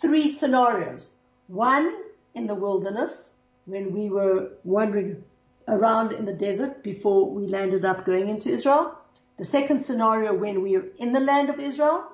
three 0.00 0.28
scenarios. 0.28 1.14
One 1.46 1.94
in 2.34 2.46
the 2.46 2.54
wilderness 2.54 3.34
when 3.64 3.92
we 3.92 4.10
were 4.10 4.50
wandering 4.64 5.24
around 5.68 6.12
in 6.12 6.24
the 6.24 6.32
desert 6.32 6.82
before 6.82 7.30
we 7.30 7.46
landed 7.46 7.84
up 7.84 8.04
going 8.04 8.28
into 8.28 8.50
Israel. 8.50 8.96
The 9.38 9.44
second 9.44 9.80
scenario 9.80 10.34
when 10.34 10.62
we 10.62 10.76
are 10.76 10.84
in 10.98 11.12
the 11.12 11.20
land 11.20 11.50
of 11.50 11.60
Israel. 11.60 12.10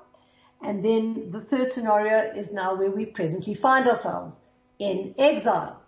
And 0.62 0.85
then 0.85 1.31
the 1.31 1.40
third 1.40 1.72
scenario 1.72 2.33
is 2.35 2.53
now 2.53 2.77
where 2.77 2.90
we 2.90 3.05
presently 3.07 3.55
find 3.55 3.88
ourselves 3.88 4.44
in 4.79 5.14
exile. 5.18 5.81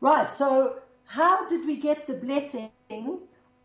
Right. 0.00 0.30
So 0.30 0.76
how 1.04 1.46
did 1.46 1.66
we 1.66 1.76
get 1.76 2.06
the 2.06 2.14
blessing 2.14 2.70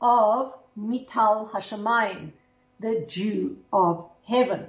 of 0.02 0.54
Mital 0.78 1.50
Hashemayim, 1.50 2.32
the 2.80 3.06
dew 3.08 3.58
of 3.72 4.10
heaven? 4.28 4.68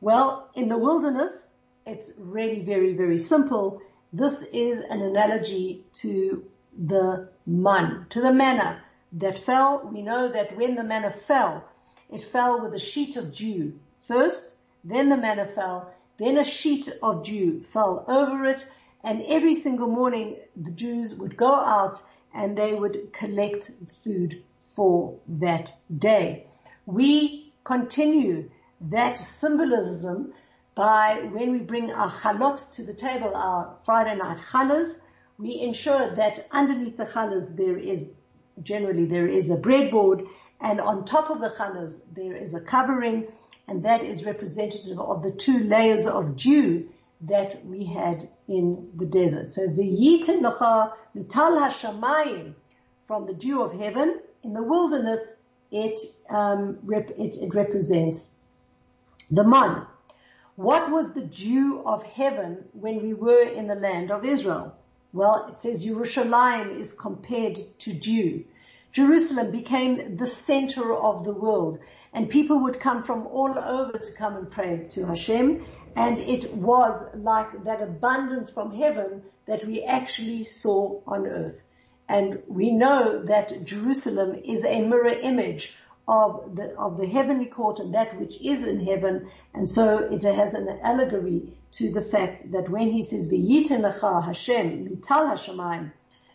Well, 0.00 0.48
in 0.54 0.68
the 0.68 0.78
wilderness, 0.78 1.52
it's 1.84 2.10
really 2.16 2.60
very, 2.60 2.94
very 2.94 3.18
simple. 3.18 3.82
This 4.12 4.42
is 4.42 4.80
an 4.80 5.02
analogy 5.02 5.84
to 5.94 6.44
the 6.78 7.28
man, 7.46 8.06
to 8.10 8.20
the 8.20 8.32
manna 8.32 8.82
that 9.12 9.38
fell. 9.38 9.90
We 9.92 10.02
know 10.02 10.28
that 10.28 10.56
when 10.56 10.76
the 10.76 10.84
manna 10.84 11.10
fell, 11.10 11.64
it 12.10 12.22
fell 12.22 12.62
with 12.62 12.74
a 12.74 12.78
sheet 12.78 13.16
of 13.16 13.34
dew 13.34 13.78
first, 14.02 14.54
then 14.84 15.08
the 15.08 15.16
manna 15.16 15.46
fell, 15.46 15.92
then 16.18 16.38
a 16.38 16.44
sheet 16.44 16.88
of 17.02 17.24
dew 17.24 17.60
fell 17.62 18.04
over 18.08 18.44
it, 18.44 18.70
and 19.02 19.22
every 19.26 19.54
single 19.54 19.88
morning 19.88 20.36
the 20.56 20.70
Jews 20.70 21.14
would 21.14 21.36
go 21.36 21.54
out 21.54 22.02
and 22.34 22.56
they 22.56 22.72
would 22.74 23.12
collect 23.12 23.70
food 24.04 24.42
for 24.62 25.18
that 25.26 25.72
day. 25.98 26.46
We 26.86 27.52
continue 27.64 28.50
that 28.80 29.18
symbolism 29.18 30.32
by 30.74 31.28
when 31.32 31.52
we 31.52 31.58
bring 31.58 31.90
our 31.90 32.10
chalot 32.10 32.72
to 32.74 32.82
the 32.84 32.94
table, 32.94 33.34
our 33.34 33.76
Friday 33.84 34.16
night 34.16 34.38
challahs, 34.50 34.98
we 35.38 35.60
ensure 35.60 36.14
that 36.14 36.46
underneath 36.50 36.96
the 36.96 37.06
challahs 37.06 37.56
there 37.56 37.76
is, 37.76 38.12
generally 38.62 39.06
there 39.06 39.26
is 39.26 39.50
a 39.50 39.56
breadboard. 39.56 40.26
And 40.60 40.80
on 40.80 41.04
top 41.04 41.30
of 41.30 41.40
the 41.40 41.50
challahs 41.50 42.00
there 42.14 42.36
is 42.36 42.54
a 42.54 42.60
covering 42.60 43.26
and 43.70 43.84
that 43.84 44.02
is 44.02 44.24
representative 44.24 44.98
of 44.98 45.22
the 45.22 45.30
two 45.30 45.60
layers 45.60 46.04
of 46.04 46.36
dew 46.36 46.88
that 47.20 47.64
we 47.64 47.84
had 47.84 48.28
in 48.48 48.90
the 48.96 49.06
desert. 49.06 49.52
So 49.52 49.68
the 49.68 49.82
yitin 49.82 50.40
mital 50.42 50.92
hashamayim 51.16 52.54
from 53.06 53.26
the 53.26 53.32
dew 53.32 53.62
of 53.62 53.72
heaven 53.72 54.20
in 54.42 54.54
the 54.54 54.62
wilderness, 54.62 55.36
it, 55.70 56.00
um, 56.28 56.78
rep, 56.82 57.10
it, 57.16 57.36
it 57.36 57.54
represents 57.54 58.40
the 59.30 59.44
man. 59.44 59.86
What 60.56 60.90
was 60.90 61.12
the 61.12 61.22
dew 61.22 61.82
of 61.86 62.02
heaven 62.02 62.64
when 62.72 63.00
we 63.00 63.14
were 63.14 63.44
in 63.44 63.68
the 63.68 63.76
land 63.76 64.10
of 64.10 64.24
Israel? 64.24 64.74
Well, 65.12 65.46
it 65.48 65.56
says 65.56 65.86
Yerushalayim 65.86 66.76
is 66.76 66.92
compared 66.92 67.60
to 67.78 67.92
dew. 67.92 68.44
Jerusalem 68.92 69.52
became 69.52 70.16
the 70.16 70.26
center 70.26 70.92
of 70.92 71.24
the 71.24 71.32
world 71.32 71.78
and 72.12 72.28
people 72.28 72.60
would 72.64 72.80
come 72.80 73.02
from 73.04 73.26
all 73.26 73.58
over 73.58 73.98
to 73.98 74.12
come 74.14 74.36
and 74.36 74.50
pray 74.50 74.86
to 74.90 75.06
Hashem 75.06 75.64
and 75.96 76.20
it 76.20 76.54
was 76.54 77.04
like 77.14 77.64
that 77.64 77.82
abundance 77.82 78.50
from 78.50 78.72
heaven 78.72 79.22
that 79.46 79.64
we 79.64 79.82
actually 79.82 80.44
saw 80.44 81.00
on 81.06 81.26
earth. 81.26 81.62
And 82.08 82.42
we 82.48 82.70
know 82.70 83.24
that 83.24 83.64
Jerusalem 83.64 84.34
is 84.34 84.64
a 84.64 84.82
mirror 84.82 85.08
image 85.08 85.76
of 86.06 86.56
the, 86.56 86.76
of 86.76 86.96
the 86.96 87.06
heavenly 87.06 87.46
court 87.46 87.78
and 87.78 87.94
that 87.94 88.18
which 88.18 88.40
is 88.40 88.66
in 88.66 88.84
heaven. 88.84 89.30
And 89.54 89.68
so 89.68 89.98
it 89.98 90.22
has 90.22 90.54
an 90.54 90.68
allegory 90.82 91.52
to 91.72 91.92
the 91.92 92.02
fact 92.02 92.52
that 92.52 92.68
when 92.68 92.90
he 92.90 93.02
says, 93.02 93.28
V'yiten 93.28 93.82
lecha 93.82 94.24
Hashem, 94.24 94.88
mital 94.88 95.32
hashemayim, 95.32 95.92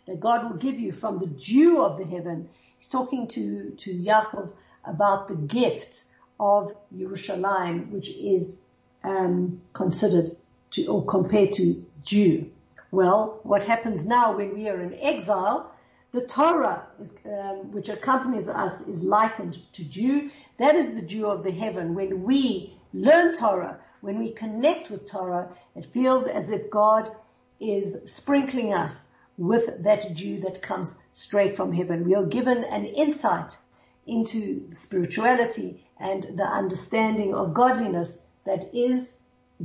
that 0.07 0.19
God 0.19 0.49
will 0.49 0.57
give 0.57 0.79
you 0.79 0.91
from 0.91 1.19
the 1.19 1.27
dew 1.27 1.81
of 1.81 1.97
the 1.97 2.05
heaven. 2.05 2.49
He's 2.77 2.87
talking 2.87 3.27
to, 3.29 3.71
to 3.71 3.93
Yaakov 3.93 4.51
about 4.85 5.27
the 5.27 5.35
gift 5.35 6.03
of 6.39 6.75
Yerushalayim, 6.95 7.89
which 7.89 8.09
is 8.09 8.59
um, 9.03 9.61
considered 9.73 10.35
to 10.71 10.85
or 10.87 11.05
compared 11.05 11.53
to 11.53 11.85
dew. 12.03 12.51
Well, 12.91 13.39
what 13.43 13.65
happens 13.65 14.05
now 14.05 14.37
when 14.37 14.53
we 14.53 14.69
are 14.69 14.81
in 14.81 14.93
exile? 15.01 15.71
The 16.11 16.21
Torah, 16.21 16.87
is, 16.99 17.11
um, 17.25 17.71
which 17.71 17.89
accompanies 17.89 18.47
us, 18.47 18.81
is 18.81 19.03
likened 19.03 19.59
to 19.73 19.83
dew. 19.83 20.31
That 20.57 20.75
is 20.75 20.93
the 20.95 21.01
dew 21.01 21.27
of 21.27 21.43
the 21.43 21.51
heaven. 21.51 21.93
When 21.93 22.23
we 22.23 22.77
learn 22.93 23.35
Torah, 23.35 23.79
when 24.01 24.19
we 24.19 24.31
connect 24.31 24.89
with 24.89 25.05
Torah, 25.05 25.49
it 25.75 25.87
feels 25.87 26.27
as 26.27 26.51
if 26.51 26.69
God 26.69 27.11
is 27.59 27.97
sprinkling 28.05 28.73
us 28.73 29.09
with 29.37 29.83
that 29.83 30.15
dew 30.15 30.39
that 30.41 30.61
comes 30.61 30.97
straight 31.11 31.55
from 31.55 31.73
heaven. 31.73 32.05
We 32.05 32.15
are 32.15 32.25
given 32.25 32.63
an 32.63 32.85
insight 32.85 33.57
into 34.05 34.73
spirituality 34.73 35.85
and 35.99 36.37
the 36.37 36.43
understanding 36.43 37.33
of 37.33 37.53
godliness 37.53 38.19
that 38.45 38.73
is 38.73 39.11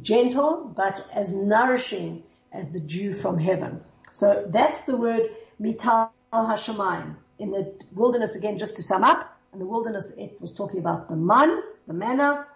gentle 0.01 0.73
but 0.75 1.07
as 1.13 1.33
nourishing 1.33 2.23
as 2.53 2.71
the 2.71 2.81
dew 2.81 3.15
from 3.15 3.39
heaven. 3.39 3.81
So 4.13 4.47
that's 4.49 4.83
the 4.83 4.97
word 4.97 5.29
mital 5.61 6.11
hashemayim. 6.33 7.17
In 7.39 7.51
the 7.51 7.73
wilderness, 7.95 8.35
again, 8.35 8.59
just 8.59 8.77
to 8.77 8.83
sum 8.83 9.03
up, 9.05 9.39
in 9.53 9.59
the 9.59 9.67
wilderness 9.67 10.11
it 10.17 10.41
was 10.41 10.55
talking 10.55 10.81
about 10.81 11.09
the 11.09 11.17
man, 11.17 11.63
the 11.87 11.95
manna. 11.95 12.47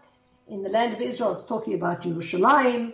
In 0.47 0.62
the 0.62 0.68
land 0.68 0.94
of 0.94 1.01
Israel 1.01 1.33
it's 1.33 1.44
talking 1.44 1.75
about 1.75 2.03
Yerushalayim. 2.03 2.92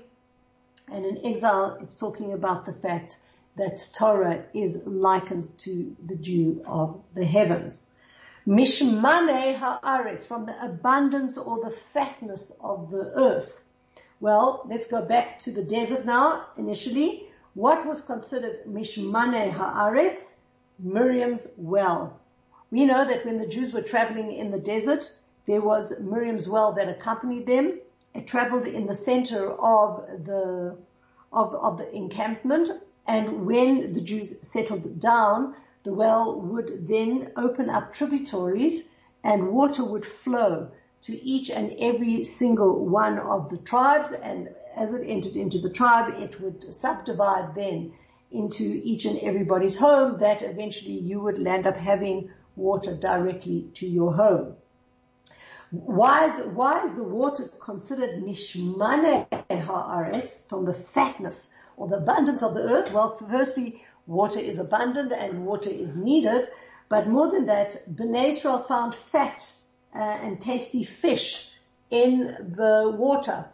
And 0.93 1.05
in 1.05 1.27
exile 1.27 1.79
it's 1.81 1.97
talking 1.97 2.33
about 2.33 2.65
the 2.65 2.73
fact 2.73 3.19
that 3.57 3.87
Torah 3.97 4.45
is 4.55 4.81
likened 4.87 5.51
to 5.59 5.97
the 6.07 6.17
dew 6.17 6.63
of 6.67 7.03
the 7.15 7.25
heavens. 7.25 7.90
Mishmane 8.51 9.57
haaretz, 9.57 10.25
from 10.25 10.45
the 10.45 10.61
abundance 10.61 11.39
or 11.39 11.61
the 11.61 11.71
fatness 11.71 12.51
of 12.61 12.91
the 12.91 13.13
earth. 13.15 13.63
Well, 14.19 14.67
let's 14.69 14.89
go 14.89 15.03
back 15.03 15.39
to 15.41 15.53
the 15.53 15.63
desert 15.63 16.05
now, 16.05 16.47
initially. 16.59 17.29
What 17.55 17.87
was 17.87 18.01
considered 18.01 18.65
Mishmane 18.67 19.53
haaretz? 19.53 20.35
Miriam's 20.81 21.47
well. 21.59 22.19
We 22.73 22.87
know 22.87 23.05
that 23.05 23.25
when 23.25 23.39
the 23.39 23.47
Jews 23.47 23.73
were 23.73 23.83
traveling 23.83 24.33
in 24.33 24.51
the 24.51 24.59
desert, 24.59 25.09
there 25.47 25.61
was 25.61 26.01
Miriam's 26.01 26.49
well 26.49 26.73
that 26.73 26.89
accompanied 26.89 27.47
them. 27.47 27.79
It 28.15 28.27
traveled 28.27 28.67
in 28.67 28.87
the 28.87 28.95
center 28.95 29.53
of 29.53 30.25
the, 30.25 30.77
of, 31.33 31.55
of 31.55 31.79
the 31.79 31.89
encampment. 31.95 32.69
And 33.07 33.47
when 33.47 33.93
the 33.93 34.01
Jews 34.01 34.35
settled 34.43 34.99
down, 34.99 35.55
the 35.83 35.95
well 35.95 36.41
would 36.41 36.87
then 36.87 37.33
open 37.37 37.71
up 37.71 37.93
tributaries 37.93 38.89
and 39.25 39.49
water 39.49 39.85
would 39.85 40.05
flow 40.05 40.71
to 41.03 41.25
each 41.25 41.51
and 41.51 41.73
every 41.79 42.23
single 42.25 42.85
one 42.85 43.19
of 43.19 43.49
the 43.49 43.57
tribes 43.57 44.13
and 44.13 44.49
as 44.77 44.93
it 44.93 45.07
entered 45.07 45.37
into 45.37 45.59
the 45.59 45.71
tribe 45.71 46.15
it 46.19 46.41
would 46.41 46.73
subdivide 46.73 47.55
then 47.55 47.93
into 48.31 48.81
each 48.85 49.05
and 49.07 49.19
everybody's 49.21 49.77
home 49.77 50.19
that 50.21 50.43
eventually 50.43 50.99
you 50.99 51.21
would 51.21 51.39
land 51.39 51.67
up 51.67 51.77
having 51.77 52.31
water 52.57 52.95
directly 52.95 53.69
to 53.75 53.89
your 53.89 54.15
home. 54.15 54.55
Why 55.71 56.27
is, 56.27 56.47
why 56.47 56.85
is 56.85 56.95
the 56.95 57.05
water 57.05 57.49
considered 57.61 58.23
mishmane 58.23 59.29
haaretz, 59.49 60.49
from 60.49 60.65
the 60.65 60.73
fatness 60.73 61.53
or 61.77 61.89
the 61.89 61.97
abundance 61.97 62.43
of 62.43 62.55
the 62.55 62.63
earth? 62.63 62.93
Well, 62.93 63.17
firstly, 63.31 63.85
water 64.07 64.39
is 64.39 64.59
abundant 64.59 65.13
and 65.13 65.47
water 65.47 65.71
is 65.71 65.97
needed, 65.97 66.49
but 66.89 67.09
more 67.09 67.31
than 67.31 67.47
that, 67.47 67.77
Bnei 67.89 68.31
Israel 68.31 68.59
found 68.61 68.95
fat 68.95 69.51
uh, 69.95 69.99
and 69.99 70.41
tasty 70.41 70.85
fish 70.85 71.49
in 71.91 72.55
the 72.57 72.93
water. 72.97 73.47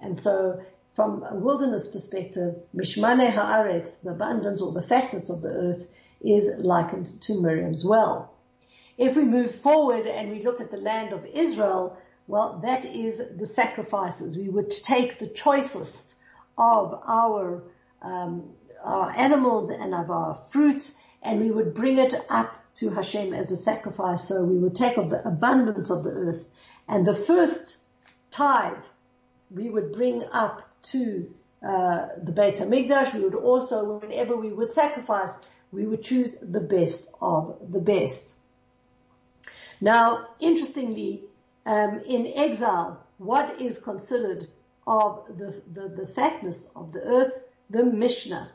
And 0.00 0.16
so 0.16 0.62
from 0.94 1.22
a 1.22 1.34
wilderness 1.34 1.86
perspective, 1.86 2.56
Mishmane 2.74 3.30
Haaretz, 3.30 4.02
the 4.02 4.10
abundance 4.10 4.60
or 4.60 4.72
the 4.72 4.82
fatness 4.82 5.30
of 5.30 5.42
the 5.42 5.50
earth, 5.50 5.86
is 6.20 6.50
likened 6.58 7.20
to 7.22 7.40
Miriam's 7.40 7.84
well. 7.84 8.34
If 8.96 9.14
we 9.14 9.24
move 9.24 9.54
forward 9.54 10.06
and 10.06 10.30
we 10.30 10.42
look 10.42 10.60
at 10.60 10.72
the 10.72 10.76
land 10.76 11.12
of 11.12 11.24
Israel, 11.24 11.96
well, 12.26 12.60
that 12.64 12.84
is 12.84 13.22
the 13.38 13.46
sacrifices. 13.46 14.36
We 14.36 14.48
would 14.48 14.70
take 14.70 15.18
the 15.18 15.28
choicest 15.28 16.16
of 16.58 17.00
our, 17.06 17.62
um, 18.02 18.50
our 18.82 19.10
animals 19.10 19.70
and 19.70 19.94
of 19.94 20.10
our 20.10 20.40
fruits, 20.50 20.94
and 21.22 21.40
we 21.40 21.50
would 21.50 21.74
bring 21.74 21.98
it 21.98 22.14
up 22.28 22.56
to 22.76 22.90
Hashem 22.90 23.34
as 23.34 23.50
a 23.50 23.56
sacrifice. 23.56 24.28
So 24.28 24.44
we 24.44 24.58
would 24.58 24.74
take 24.74 24.96
of 24.96 25.10
the 25.10 25.26
abundance 25.26 25.90
of 25.90 26.04
the 26.04 26.10
earth, 26.10 26.48
and 26.86 27.06
the 27.06 27.14
first 27.14 27.78
tithe 28.30 28.84
we 29.50 29.68
would 29.68 29.92
bring 29.92 30.24
up 30.32 30.68
to 30.82 31.32
uh, 31.66 32.08
the 32.22 32.32
Beit 32.32 32.56
Hamikdash. 32.56 33.14
We 33.14 33.20
would 33.20 33.34
also, 33.34 33.98
whenever 33.98 34.36
we 34.36 34.52
would 34.52 34.70
sacrifice, 34.70 35.38
we 35.72 35.86
would 35.86 36.02
choose 36.02 36.36
the 36.40 36.60
best 36.60 37.12
of 37.20 37.58
the 37.70 37.80
best. 37.80 38.34
Now, 39.80 40.28
interestingly, 40.40 41.24
um, 41.66 42.00
in 42.06 42.32
exile, 42.34 43.04
what 43.18 43.60
is 43.60 43.78
considered 43.78 44.48
of 44.86 45.24
the, 45.36 45.62
the, 45.72 45.88
the 45.88 46.06
fatness 46.06 46.70
of 46.74 46.92
the 46.92 47.02
earth? 47.02 47.32
The 47.70 47.84
Mishnah. 47.84 48.50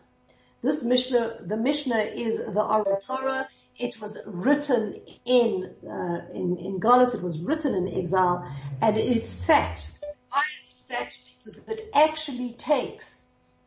This 0.64 0.82
Mishnah, 0.82 1.40
the 1.46 1.58
Mishnah 1.58 1.98
is 1.98 2.38
the 2.38 2.64
oral 2.64 2.98
Torah. 2.98 3.50
It 3.78 4.00
was 4.00 4.18
written 4.26 5.02
in, 5.26 5.76
uh, 5.86 6.22
in, 6.34 6.58
in 6.58 6.80
Galus. 6.80 7.14
It 7.14 7.22
was 7.22 7.38
written 7.40 7.76
in 7.76 8.00
exile 8.00 8.50
and 8.82 8.98
it's 8.98 9.36
fat. 9.44 9.86
Why 10.30 10.44
is 10.62 10.74
it 10.74 10.94
fat? 10.94 11.18
Because 11.44 11.68
it 11.68 11.90
actually 11.94 12.54
takes 12.54 13.24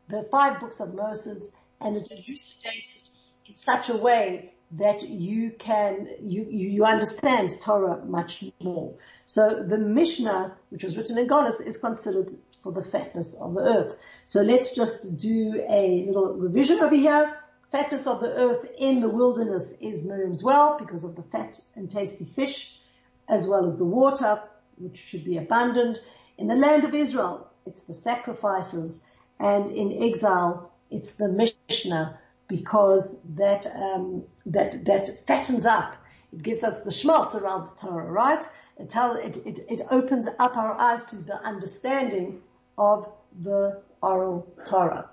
the 0.09 0.27
five 0.31 0.59
books 0.59 0.81
of 0.81 0.95
Moses 0.95 1.51
and 1.83 1.99
it 1.99 2.09
elucidates 2.11 2.97
it 2.97 3.11
in 3.45 3.57
such 3.57 3.91
a 3.91 3.97
way 3.97 4.55
that 4.73 5.07
you 5.07 5.51
can, 5.51 6.09
you, 6.23 6.47
you 6.49 6.85
understand 6.85 7.51
Torah 7.61 8.03
much 8.07 8.43
more. 8.61 8.95
So 9.27 9.63
the 9.63 9.79
Mishnah, 9.79 10.57
which 10.71 10.85
was 10.85 10.97
written 10.97 11.19
in 11.19 11.27
Galus, 11.27 11.61
is 11.61 11.77
considered 11.79 12.33
for 12.63 12.73
the 12.73 12.83
fatness 12.83 13.35
of 13.35 13.55
the 13.55 13.63
earth. 13.63 13.97
So 14.25 14.41
let's 14.43 14.75
just 14.75 15.17
do 15.19 15.65
a 15.69 16.05
little 16.07 16.35
revision 16.35 16.81
over 16.81 16.95
here. 16.95 17.37
Fatness 17.71 18.07
of 18.07 18.21
the 18.21 18.31
earth 18.33 18.67
in 18.79 19.01
the 19.01 19.09
wilderness 19.09 19.75
is 19.81 20.05
Miriam's 20.05 20.43
well 20.43 20.79
because 20.79 21.05
of 21.05 21.17
the 21.17 21.23
fat 21.23 21.61
and 21.75 21.91
tasty 21.91 22.25
fish 22.25 22.81
as 23.29 23.47
well 23.47 23.65
as 23.65 23.77
the 23.77 23.85
water, 23.85 24.41
which 24.79 24.97
should 24.99 25.25
be 25.25 25.37
abundant. 25.37 25.99
In 26.39 26.47
the 26.47 26.55
land 26.55 26.85
of 26.85 26.95
Israel, 26.95 27.51
it's 27.67 27.83
the 27.83 27.95
sacrifices 27.95 29.05
and 29.41 29.71
in 29.73 30.03
exile, 30.03 30.73
it's 30.91 31.15
the 31.15 31.29
Mishnah 31.29 32.19
because 32.49 33.17
that 33.35 33.67
um, 33.67 34.23
that 34.47 34.85
that 34.85 35.27
fattens 35.27 35.67
up. 35.67 35.97
It 36.33 36.43
gives 36.43 36.63
us 36.63 36.83
the 36.83 36.93
schmaltz 36.93 37.35
around 37.35 37.67
the 37.67 37.75
Torah, 37.75 38.11
right? 38.11 38.45
It, 38.79 38.91
tell, 38.91 39.17
it, 39.17 39.39
it, 39.47 39.61
it 39.69 39.87
opens 39.91 40.29
up 40.39 40.57
our 40.57 40.73
eyes 40.79 41.05
to 41.05 41.17
the 41.17 41.43
understanding 41.43 42.43
of 42.77 43.09
the 43.41 43.81
oral 44.03 44.47
Torah. 44.67 45.11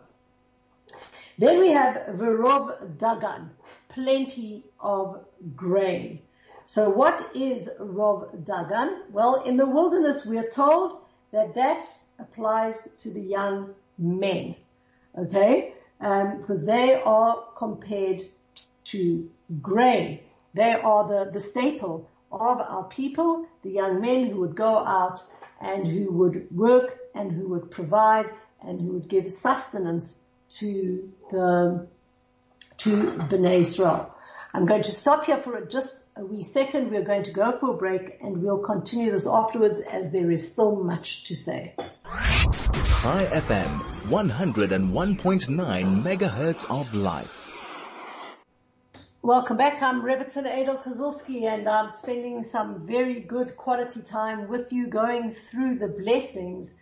Then 1.38 1.60
we 1.60 1.72
have 1.72 1.96
Verov 2.16 2.98
Dagan, 2.98 3.50
plenty 3.90 4.66
of 4.80 5.26
grain. 5.56 6.20
So 6.68 6.90
what 6.90 7.30
is 7.36 7.70
Rov 7.80 8.44
Dagan? 8.44 9.10
Well, 9.12 9.44
in 9.44 9.58
the 9.58 9.66
wilderness 9.66 10.26
we 10.26 10.38
are 10.38 10.50
told 10.50 11.00
that 11.32 11.56
that 11.56 11.88
applies 12.20 12.90
to 13.00 13.12
the 13.12 13.22
young 13.22 13.74
men. 13.98 14.56
Okay? 15.18 15.74
um, 16.04 16.38
because 16.38 16.66
they 16.66 17.02
are 17.02 17.44
compared 17.56 18.24
to 18.86 19.30
grain. 19.62 20.20
They 20.54 20.74
are 20.74 21.08
the, 21.08 21.32
the 21.32 21.40
staple 21.40 22.10
of 22.34 22.60
our 22.60 22.84
people, 22.86 23.48
the 23.62 23.70
young 23.70 24.02
men 24.02 24.30
who 24.30 24.40
would 24.42 24.56
go 24.56 24.78
out 24.78 25.22
and 25.62 25.88
who 25.88 26.12
would 26.12 26.48
work 26.52 27.00
and 27.16 27.32
who 27.32 27.48
would 27.50 27.72
provide 27.72 28.32
and 28.62 28.82
who 28.82 28.94
would 28.94 29.08
give 29.08 29.32
sustenance 29.32 30.20
to 30.50 31.12
the, 31.32 31.88
to 32.78 32.90
Bnei 33.30 33.60
Israel. 33.60 34.14
I'm 34.54 34.66
going 34.66 34.84
to 34.84 34.92
stop 34.92 35.26
here 35.26 35.38
for 35.38 35.66
just 35.66 35.94
a 36.16 36.24
wee 36.24 36.44
second. 36.44 36.92
We're 36.92 37.04
going 37.04 37.24
to 37.24 37.32
go 37.32 37.58
for 37.58 37.72
a 37.72 37.78
break 37.78 38.20
and 38.22 38.44
we'll 38.44 38.60
continue 38.60 39.12
this 39.12 39.28
afterwards 39.28 39.80
as 39.80 40.12
there 40.12 40.30
is 40.30 40.52
still 40.52 40.76
much 40.76 41.24
to 41.26 41.36
say. 41.36 41.74
Chai 41.78 43.26
FM, 43.32 43.80
101.9 44.10 46.04
megahertz 46.04 46.66
of 46.70 46.94
life. 46.94 47.43
Welcome 49.26 49.56
back. 49.56 49.82
I'm 49.82 50.02
Rebbitzin 50.02 50.46
Aidel 50.46 50.84
Kazilsky 50.84 51.44
and 51.44 51.66
I'm 51.70 51.90
spending 51.90 52.44
some 52.44 52.86
very 52.86 53.22
good 53.22 53.56
quality 53.56 54.02
time 54.02 54.50
with 54.50 54.74
you 54.74 54.88
going 54.88 55.32
through 55.32 55.76
the 55.76 55.88
blessings 55.88 56.74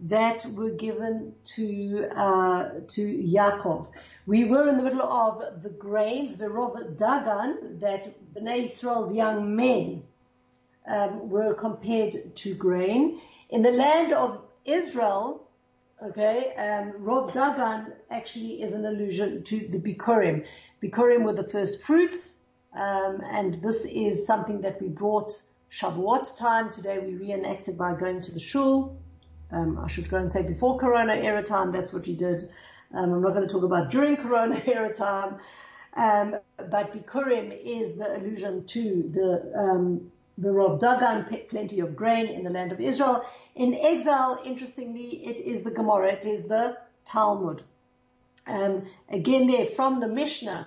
that 0.00 0.44
were 0.44 0.72
given 0.72 1.32
to, 1.54 2.06
uh, 2.14 2.68
to 2.88 3.00
Yaakov. 3.00 3.88
We 4.26 4.44
were 4.44 4.68
in 4.68 4.76
the 4.76 4.82
middle 4.82 5.00
of 5.00 5.62
the 5.62 5.70
grains, 5.70 6.36
the 6.36 6.48
Rov 6.48 6.98
Dagan, 6.98 7.80
that 7.80 8.14
Bnei 8.34 8.64
Israel's 8.64 9.14
young 9.14 9.56
men 9.56 10.02
um, 10.86 11.30
were 11.30 11.54
compared 11.54 12.36
to 12.36 12.54
grain. 12.56 13.22
In 13.48 13.62
the 13.62 13.70
land 13.70 14.12
of 14.12 14.42
Israel, 14.66 15.46
Okay, 16.02 16.54
um, 16.56 16.92
Rov 17.00 17.32
Dagan 17.32 17.94
actually 18.10 18.60
is 18.60 18.74
an 18.74 18.84
allusion 18.84 19.42
to 19.44 19.66
the 19.66 19.78
Bikurim. 19.78 20.44
Bikurim 20.82 21.24
were 21.24 21.32
the 21.32 21.48
first 21.48 21.82
fruits, 21.82 22.36
um, 22.74 23.22
and 23.32 23.62
this 23.62 23.84
is 23.86 24.26
something 24.26 24.60
that 24.60 24.80
we 24.80 24.88
brought 24.88 25.32
Shavuot 25.72 26.36
time. 26.36 26.70
Today 26.70 26.98
we 26.98 27.14
reenacted 27.14 27.78
by 27.78 27.94
going 27.94 28.20
to 28.22 28.32
the 28.32 28.40
shul. 28.40 28.96
Um, 29.50 29.78
I 29.78 29.88
should 29.88 30.10
go 30.10 30.18
and 30.18 30.30
say 30.30 30.42
before 30.42 30.78
Corona 30.78 31.14
era 31.14 31.42
time, 31.42 31.72
that's 31.72 31.92
what 31.92 32.06
we 32.06 32.14
did. 32.14 32.50
Um, 32.94 33.12
I'm 33.12 33.22
not 33.22 33.34
going 33.34 33.46
to 33.46 33.52
talk 33.52 33.62
about 33.62 33.90
during 33.90 34.16
Corona 34.24 34.60
era 34.66 34.92
time. 34.92 35.38
Um, 35.96 36.36
but 36.58 36.92
Bikurim 36.92 37.58
is 37.64 37.96
the 37.96 38.16
allusion 38.16 38.66
to 38.66 39.10
the, 39.12 39.52
um, 39.58 40.10
the 40.36 40.52
Rav 40.52 40.78
Dagan, 40.78 41.48
plenty 41.48 41.80
of 41.80 41.96
grain 41.96 42.26
in 42.26 42.44
the 42.44 42.50
land 42.50 42.70
of 42.72 42.80
Israel. 42.80 43.24
In 43.54 43.74
exile, 43.74 44.42
interestingly, 44.44 45.24
it 45.26 45.40
is 45.40 45.62
the 45.62 45.70
Gemara, 45.70 46.12
it 46.12 46.26
is 46.26 46.44
the 46.44 46.76
Talmud. 47.06 47.62
Um, 48.46 48.86
again 49.08 49.46
there 49.46 49.66
from 49.66 50.00
the 50.00 50.08
Mishnah, 50.08 50.66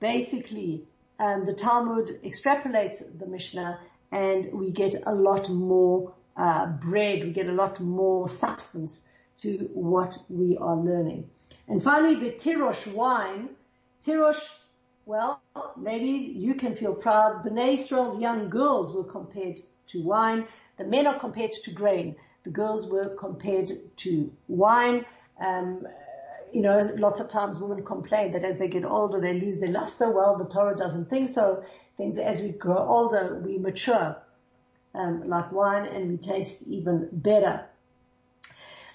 basically, 0.00 0.84
um, 1.18 1.46
the 1.46 1.54
Talmud 1.54 2.20
extrapolates 2.22 3.02
the 3.18 3.26
Mishnah 3.26 3.80
and 4.12 4.52
we 4.52 4.70
get 4.70 4.94
a 5.06 5.14
lot 5.14 5.48
more 5.50 6.12
uh, 6.36 6.66
bread, 6.66 7.24
we 7.24 7.30
get 7.30 7.48
a 7.48 7.52
lot 7.52 7.80
more 7.80 8.28
substance 8.28 9.08
to 9.38 9.68
what 9.72 10.18
we 10.28 10.56
are 10.58 10.76
learning. 10.76 11.28
And 11.68 11.82
finally, 11.82 12.14
the 12.14 12.32
Tirosh 12.32 12.86
wine. 12.92 13.50
Tirosh, 14.04 14.48
well, 15.04 15.40
ladies, 15.76 16.36
you 16.36 16.54
can 16.54 16.74
feel 16.76 16.94
proud. 16.94 17.44
Bnei 17.44 17.74
Israel's 17.74 18.20
young 18.20 18.48
girls 18.48 18.94
were 18.94 19.04
compared 19.04 19.60
to 19.88 20.02
wine. 20.02 20.46
The 20.78 20.84
men 20.84 21.06
are 21.06 21.18
compared 21.18 21.52
to 21.52 21.70
grain. 21.70 22.16
The 22.44 22.50
girls 22.50 22.86
were 22.86 23.08
compared 23.16 23.96
to 23.96 24.32
wine. 24.46 25.04
Um, 25.40 25.86
you 26.52 26.62
know, 26.62 26.80
lots 26.96 27.20
of 27.20 27.28
times 27.28 27.58
women 27.58 27.84
complain 27.84 28.32
that 28.32 28.44
as 28.44 28.58
they 28.58 28.68
get 28.68 28.84
older, 28.84 29.20
they 29.20 29.38
lose 29.38 29.58
their 29.58 29.70
luster. 29.70 30.10
Well, 30.10 30.36
the 30.36 30.44
Torah 30.44 30.76
doesn't 30.76 31.10
think 31.10 31.28
so. 31.28 31.64
Things 31.96 32.18
as 32.18 32.40
we 32.40 32.50
grow 32.50 32.78
older, 32.78 33.42
we 33.44 33.58
mature, 33.58 34.16
um, 34.94 35.26
like 35.26 35.52
wine, 35.52 35.86
and 35.86 36.10
we 36.10 36.16
taste 36.16 36.62
even 36.66 37.08
better. 37.12 37.66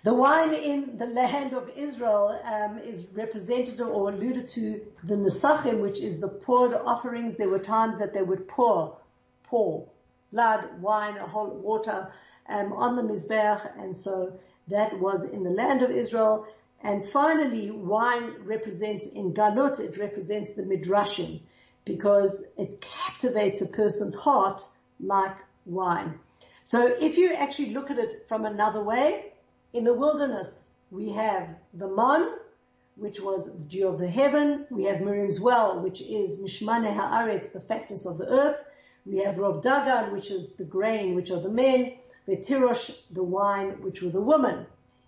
The 0.03 0.13
wine 0.15 0.53
in 0.53 0.97
the 0.97 1.05
land 1.05 1.53
of 1.53 1.69
Israel 1.75 2.39
um, 2.43 2.79
is 2.79 3.05
represented 3.13 3.79
or 3.81 4.09
alluded 4.09 4.47
to 4.49 4.81
the 5.03 5.15
Nesachim, 5.15 5.79
which 5.79 5.99
is 5.99 6.19
the 6.19 6.27
poured 6.27 6.73
offerings. 6.73 7.35
There 7.35 7.49
were 7.49 7.59
times 7.59 7.99
that 7.99 8.11
they 8.11 8.23
would 8.23 8.47
pour, 8.47 8.97
pour 9.43 9.87
blood, 10.31 10.81
wine, 10.81 11.17
water 11.33 12.11
um, 12.49 12.73
on 12.73 12.95
the 12.95 13.03
Mizbeach, 13.03 13.79
and 13.79 13.95
so 13.95 14.39
that 14.69 14.99
was 14.99 15.23
in 15.23 15.43
the 15.43 15.51
land 15.51 15.83
of 15.83 15.91
Israel. 15.91 16.47
And 16.83 17.07
finally, 17.07 17.69
wine 17.71 18.35
represents 18.43 19.07
in 19.07 19.33
Galut, 19.33 19.79
it 19.79 19.97
represents 19.97 20.51
the 20.51 20.63
Midrashim. 20.63 21.41
because 21.85 22.43
it 22.57 22.81
captivates 22.81 23.61
a 23.61 23.65
person's 23.67 24.13
heart 24.13 24.65
like 24.99 25.35
wine. 25.65 26.19
So 26.63 26.85
if 26.85 27.17
you 27.17 27.33
actually 27.33 27.73
look 27.73 27.89
at 27.89 27.97
it 27.97 28.25
from 28.27 28.45
another 28.45 28.83
way, 28.83 29.33
in 29.73 29.83
the 29.83 29.93
wilderness, 29.93 30.69
we 30.91 31.09
have 31.09 31.49
the 31.73 31.87
Mon, 31.87 32.35
which 32.97 33.19
was 33.19 33.45
the 33.57 33.65
dew 33.65 33.87
of 33.87 33.97
the 33.97 34.09
heaven. 34.09 34.67
We 34.69 34.83
have 34.83 35.01
Miriam's 35.01 35.39
well, 35.39 35.79
which 35.81 36.01
is 36.01 36.37
Mishmane 36.37 36.95
Haaretz, 36.95 37.51
the 37.51 37.61
fatness 37.61 38.05
of 38.05 38.17
the 38.17 38.27
earth. 38.27 38.63
We 39.05 39.17
have 39.19 39.35
Rov 39.35 39.63
Dagan, 39.63 40.11
which 40.11 40.29
is 40.29 40.49
the 40.49 40.65
grain, 40.65 41.15
which 41.15 41.31
are 41.31 41.39
the 41.39 41.49
men. 41.49 41.93
Vetirosh, 42.27 42.91
the 43.09 43.23
wine, 43.23 43.81
which 43.81 44.01
were 44.03 44.11
the 44.11 44.21
women. 44.21 44.67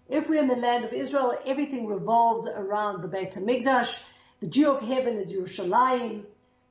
If 0.10 0.30
we're 0.30 0.42
in 0.42 0.48
the 0.48 0.56
land 0.56 0.86
of 0.86 0.94
Israel, 0.94 1.38
everything 1.46 1.88
revolves 1.88 2.48
around 2.48 3.02
the 3.02 3.08
Beit 3.08 3.34
HaMikdash. 3.34 4.00
The 4.40 4.48
dew 4.48 4.72
of 4.72 4.82
heaven 4.82 5.18
is 5.18 5.32
Yerushalayim. 5.32 6.24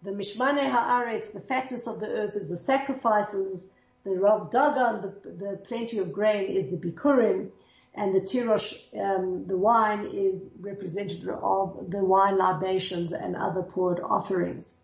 The 0.02 0.10
Mishmane 0.10 0.70
Haaretz, 0.70 1.32
the 1.32 1.40
fatness 1.40 1.86
of 1.86 2.00
the 2.00 2.08
earth, 2.08 2.36
is 2.36 2.48
the 2.48 2.56
sacrifices. 2.56 3.66
The 4.04 4.10
Rov 4.10 4.52
Dagan, 4.52 5.02
the, 5.02 5.30
the 5.30 5.56
plenty 5.56 5.98
of 5.98 6.12
grain, 6.12 6.44
is 6.50 6.68
the 6.68 6.76
Bikurim 6.76 7.50
and 7.94 8.14
the 8.14 8.20
tirosh, 8.20 8.74
um, 8.98 9.46
the 9.46 9.56
wine 9.56 10.06
is 10.06 10.48
representative 10.60 11.28
of 11.28 11.90
the 11.90 11.98
wine 11.98 12.38
libations 12.38 13.12
and 13.12 13.36
other 13.36 13.62
poured 13.62 14.00
offerings. 14.00 14.74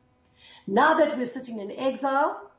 Now 0.67 0.95
that 0.95 1.17
we're 1.17 1.25
sitting 1.25 1.59
in 1.59 1.71
exile, 1.71 2.51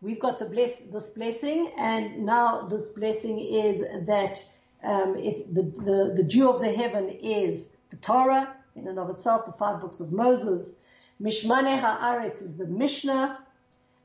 we've 0.00 0.20
got 0.20 0.38
the 0.38 0.46
bless, 0.46 0.76
this 0.76 1.10
blessing, 1.10 1.70
and 1.76 2.24
now 2.24 2.62
this 2.62 2.88
blessing 2.88 3.38
is 3.38 3.80
that 4.06 4.42
um, 4.82 5.16
it's 5.16 5.44
the, 5.46 5.62
the 5.62 6.12
the 6.16 6.22
dew 6.22 6.50
of 6.50 6.60
the 6.60 6.72
heaven 6.72 7.08
is 7.10 7.70
the 7.90 7.96
Torah 7.96 8.56
in 8.76 8.86
and 8.88 8.98
of 8.98 9.10
itself, 9.10 9.46
the 9.46 9.52
five 9.52 9.80
books 9.80 10.00
of 10.00 10.12
Moses. 10.12 10.78
Mishmane 11.20 11.80
Haaretz 11.80 12.42
is 12.42 12.56
the 12.56 12.66
Mishnah. 12.66 13.38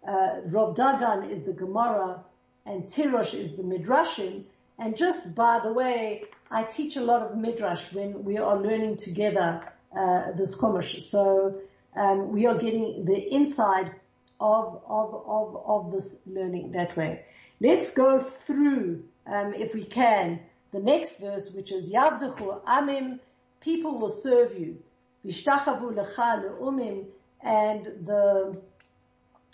Uh, 0.07 0.11
Rov 0.47 0.75
Dagan 0.75 1.29
is 1.29 1.43
the 1.43 1.53
Gemara, 1.53 2.23
and 2.65 2.85
Tirosh 2.85 3.33
is 3.33 3.55
the 3.55 3.63
Midrashim. 3.63 4.43
And 4.79 4.97
just 4.97 5.35
by 5.35 5.59
the 5.59 5.71
way, 5.71 6.23
I 6.49 6.63
teach 6.63 6.95
a 6.95 7.01
lot 7.01 7.21
of 7.21 7.37
midrash 7.37 7.93
when 7.93 8.23
we 8.23 8.37
are 8.37 8.57
learning 8.57 8.97
together 8.97 9.61
uh, 9.95 10.31
this 10.31 10.57
chumash. 10.57 10.99
So 11.01 11.61
um, 11.95 12.31
we 12.31 12.45
are 12.47 12.57
getting 12.57 13.05
the 13.05 13.33
inside 13.33 13.93
of 14.39 14.81
of 14.87 15.23
of 15.27 15.61
of 15.65 15.91
this 15.91 16.19
learning 16.25 16.71
that 16.71 16.97
way. 16.97 17.25
Let's 17.59 17.91
go 17.91 18.19
through, 18.19 19.03
um, 19.27 19.53
if 19.53 19.75
we 19.75 19.83
can, 19.83 20.39
the 20.71 20.79
next 20.79 21.19
verse, 21.19 21.51
which 21.51 21.71
is 21.71 21.91
Yavdechu 21.91 22.63
Amim. 22.65 23.19
People 23.59 23.99
will 23.99 24.09
serve 24.09 24.57
you. 24.57 24.77
Vishtachavu 25.25 25.93
lecha 25.93 26.43
leumim, 26.43 27.05
and 27.43 27.85
the 28.05 28.59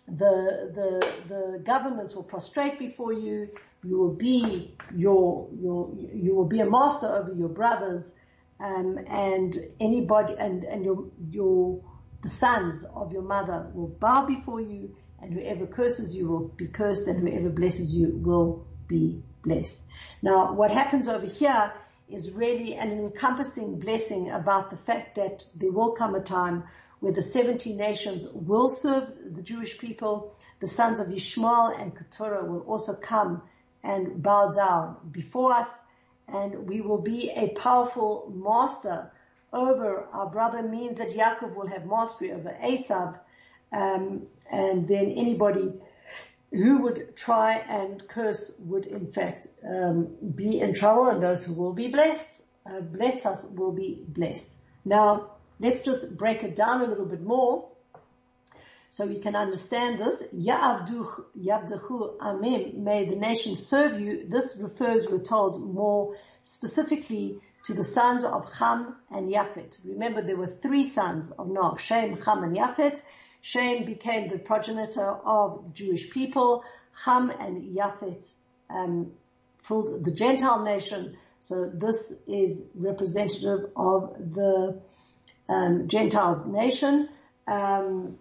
the 0.08 0.71
the 0.73 1.12
the 1.27 1.60
governments 1.65 2.15
will 2.15 2.23
prostrate 2.23 2.80
before 2.80 3.12
you 3.12 3.49
you 3.84 3.97
will 3.97 4.13
be 4.13 4.73
your 4.95 5.49
your 5.60 5.91
you 5.95 6.34
will 6.34 6.45
be 6.45 6.62
a 6.62 6.69
master 6.69 7.08
over 7.08 7.34
your 7.34 7.49
brothers 7.49 8.13
um, 8.60 8.97
and 9.08 9.58
anybody 9.82 10.34
and 10.39 10.63
and 10.63 10.86
your 10.86 11.06
your 11.30 11.82
the 12.21 12.30
sons 12.30 12.86
of 12.95 13.12
your 13.12 13.21
mother 13.21 13.69
will 13.73 13.88
bow 13.99 14.25
before 14.25 14.62
you 14.62 14.95
and 15.21 15.34
whoever 15.34 15.67
curses 15.67 16.15
you 16.15 16.27
will 16.27 16.47
be 16.58 16.67
cursed 16.67 17.08
and 17.08 17.27
whoever 17.27 17.49
blesses 17.49 17.93
you 17.93 18.17
will 18.23 18.65
be 18.88 19.21
blessed 19.47 19.81
now 20.21 20.53
what 20.53 20.71
happens 20.71 21.07
over 21.07 21.25
here 21.25 21.71
is 22.10 22.31
really 22.31 22.75
an 22.75 22.91
encompassing 22.91 23.79
blessing 23.79 24.31
about 24.31 24.69
the 24.69 24.77
fact 24.77 25.15
that 25.15 25.45
there 25.55 25.71
will 25.71 25.91
come 25.91 26.15
a 26.15 26.21
time 26.21 26.63
where 26.99 27.12
the 27.12 27.21
70 27.21 27.73
nations 27.73 28.27
will 28.33 28.69
serve 28.69 29.10
the 29.36 29.41
Jewish 29.41 29.77
people. 29.77 30.33
The 30.60 30.67
sons 30.67 30.99
of 30.99 31.12
Ishmael 31.12 31.75
and 31.77 31.95
Keturah 31.95 32.45
will 32.45 32.62
also 32.62 32.95
come 32.95 33.43
and 33.83 34.23
bow 34.23 34.51
down 34.51 34.97
before 35.12 35.53
us 35.53 35.71
and 36.27 36.67
we 36.67 36.81
will 36.81 37.01
be 37.01 37.31
a 37.36 37.49
powerful 37.49 38.31
master 38.36 39.12
over 39.53 40.07
our 40.12 40.29
brother 40.29 40.62
means 40.63 40.97
that 40.97 41.12
Yaakov 41.12 41.55
will 41.55 41.67
have 41.67 41.86
mastery 41.86 42.31
over 42.31 42.57
Esav 42.62 43.19
um, 43.71 44.27
and 44.51 44.88
then 44.88 45.12
anybody 45.12 45.71
who 46.51 46.81
would 46.83 47.15
try 47.15 47.53
and 47.57 48.07
curse 48.07 48.51
would 48.60 48.86
in 48.86 49.12
fact 49.12 49.47
um, 49.67 50.15
be 50.36 50.60
in 50.60 50.73
trouble 50.73 51.07
and 51.07 51.21
those 51.21 51.43
who 51.43 51.53
will 51.53 51.73
be 51.73 51.88
blessed 51.88 52.41
uh, 52.65 52.79
bless 52.79 53.25
us 53.25 53.43
will 53.43 53.73
be 53.73 54.03
blessed 54.07 54.55
now 54.86 55.31
let's 55.60 55.81
just 55.81 56.15
break 56.17 56.43
it 56.43 56.55
down 56.55 56.81
a 56.81 56.86
little 56.86 57.05
bit 57.05 57.21
more 57.21 57.67
so 58.89 59.05
we 59.05 59.19
can 59.19 59.36
understand 59.36 59.99
this. 59.99 60.23
Ya'avduchu 60.33 62.17
amim, 62.19 62.75
may 62.75 63.05
the 63.05 63.15
nation 63.15 63.55
serve 63.55 63.99
you. 63.99 64.27
This 64.27 64.57
refers, 64.62 65.07
we're 65.07 65.19
told, 65.19 65.62
more 65.62 66.15
specifically 66.43 67.39
to 67.65 67.73
the 67.73 67.83
sons 67.83 68.23
of 68.23 68.51
Ham 68.53 68.95
and 69.12 69.29
Yafet. 69.29 69.77
Remember, 69.83 70.21
there 70.21 70.38
were 70.38 70.47
three 70.47 70.83
sons 70.83 71.31
of 71.31 71.49
Noah, 71.49 71.77
Shem, 71.77 72.19
Ham, 72.21 72.43
and 72.43 72.55
Yafet. 72.55 73.01
Shem 73.41 73.86
became 73.86 74.30
the 74.30 74.39
progenitor 74.39 75.08
of 75.08 75.65
the 75.65 75.71
Jewish 75.71 76.10
people. 76.10 76.63
Ham 77.06 77.30
and 77.39 77.76
Yafet 77.76 78.34
um, 78.69 79.12
filled 79.63 80.04
the 80.04 80.12
Gentile 80.12 80.63
nation. 80.63 81.17
So 81.39 81.69
this 81.73 82.21
is 82.28 82.63
representative 82.76 83.69
of 83.76 84.15
the 84.34 84.82
um, 85.47 85.88
Gentiles 85.88 86.45
nation. 86.45 87.10
Um, 87.47 88.17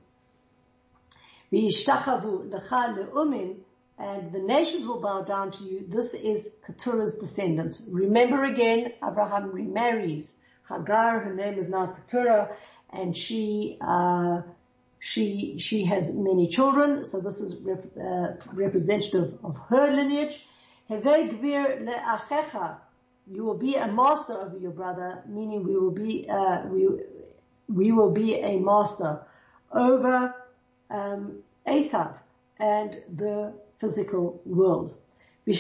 and 3.99 4.33
the 4.33 4.41
nations 4.41 4.87
will 4.87 5.01
bow 5.01 5.23
down 5.23 5.51
to 5.53 5.65
you. 5.65 5.85
This 5.89 6.13
is 6.13 6.51
Keturah's 6.67 7.15
descendants. 7.15 7.87
Remember 7.91 8.45
again, 8.45 8.93
Abraham 9.03 9.51
remarries 9.53 10.37
Hagar. 10.69 11.21
Her 11.21 11.35
name 11.35 11.55
is 11.55 11.69
now 11.69 11.87
Keturah, 11.87 12.57
and 12.91 13.17
she 13.17 13.79
uh, 13.81 14.43
she 14.99 15.59
she 15.59 15.85
has 15.85 16.13
many 16.13 16.49
children. 16.49 17.05
So 17.05 17.21
this 17.21 17.41
is 17.41 17.57
rep, 17.57 17.85
uh, 17.97 18.29
representative 18.53 19.39
of 19.45 19.57
her 19.69 19.91
lineage. 19.91 20.45
You 23.29 23.45
will 23.45 23.59
be 23.59 23.75
a 23.75 23.89
master 23.89 24.35
over 24.35 24.57
your 24.57 24.71
brother, 24.71 25.23
meaning 25.27 25.65
we 25.65 25.77
will 25.77 25.91
be 25.91 26.29
uh, 26.29 26.63
we 26.67 26.89
we 27.69 27.93
will 27.93 28.13
be 28.13 28.35
a 28.37 28.59
master 28.59 29.21
over 29.73 30.35
um, 30.91 31.43
Esav 31.67 32.17
and 32.59 33.03
the 33.15 33.53
physical 33.79 34.41
world. 34.45 34.95
Your 35.45 35.55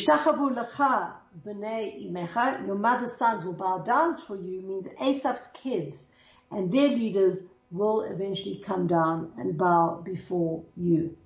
mother's 2.74 3.16
sons 3.16 3.44
will 3.44 3.52
bow 3.52 3.78
down 3.78 4.16
for 4.18 4.36
you 4.36 4.62
means 4.62 4.86
Esav's 5.00 5.48
kids 5.54 6.06
and 6.50 6.72
their 6.72 6.88
leaders 6.88 7.42
will 7.76 8.02
eventually 8.02 8.62
come 8.64 8.86
down 8.86 9.32
and 9.36 9.56
bow 9.56 10.02
before 10.04 10.64
you. 10.76 11.16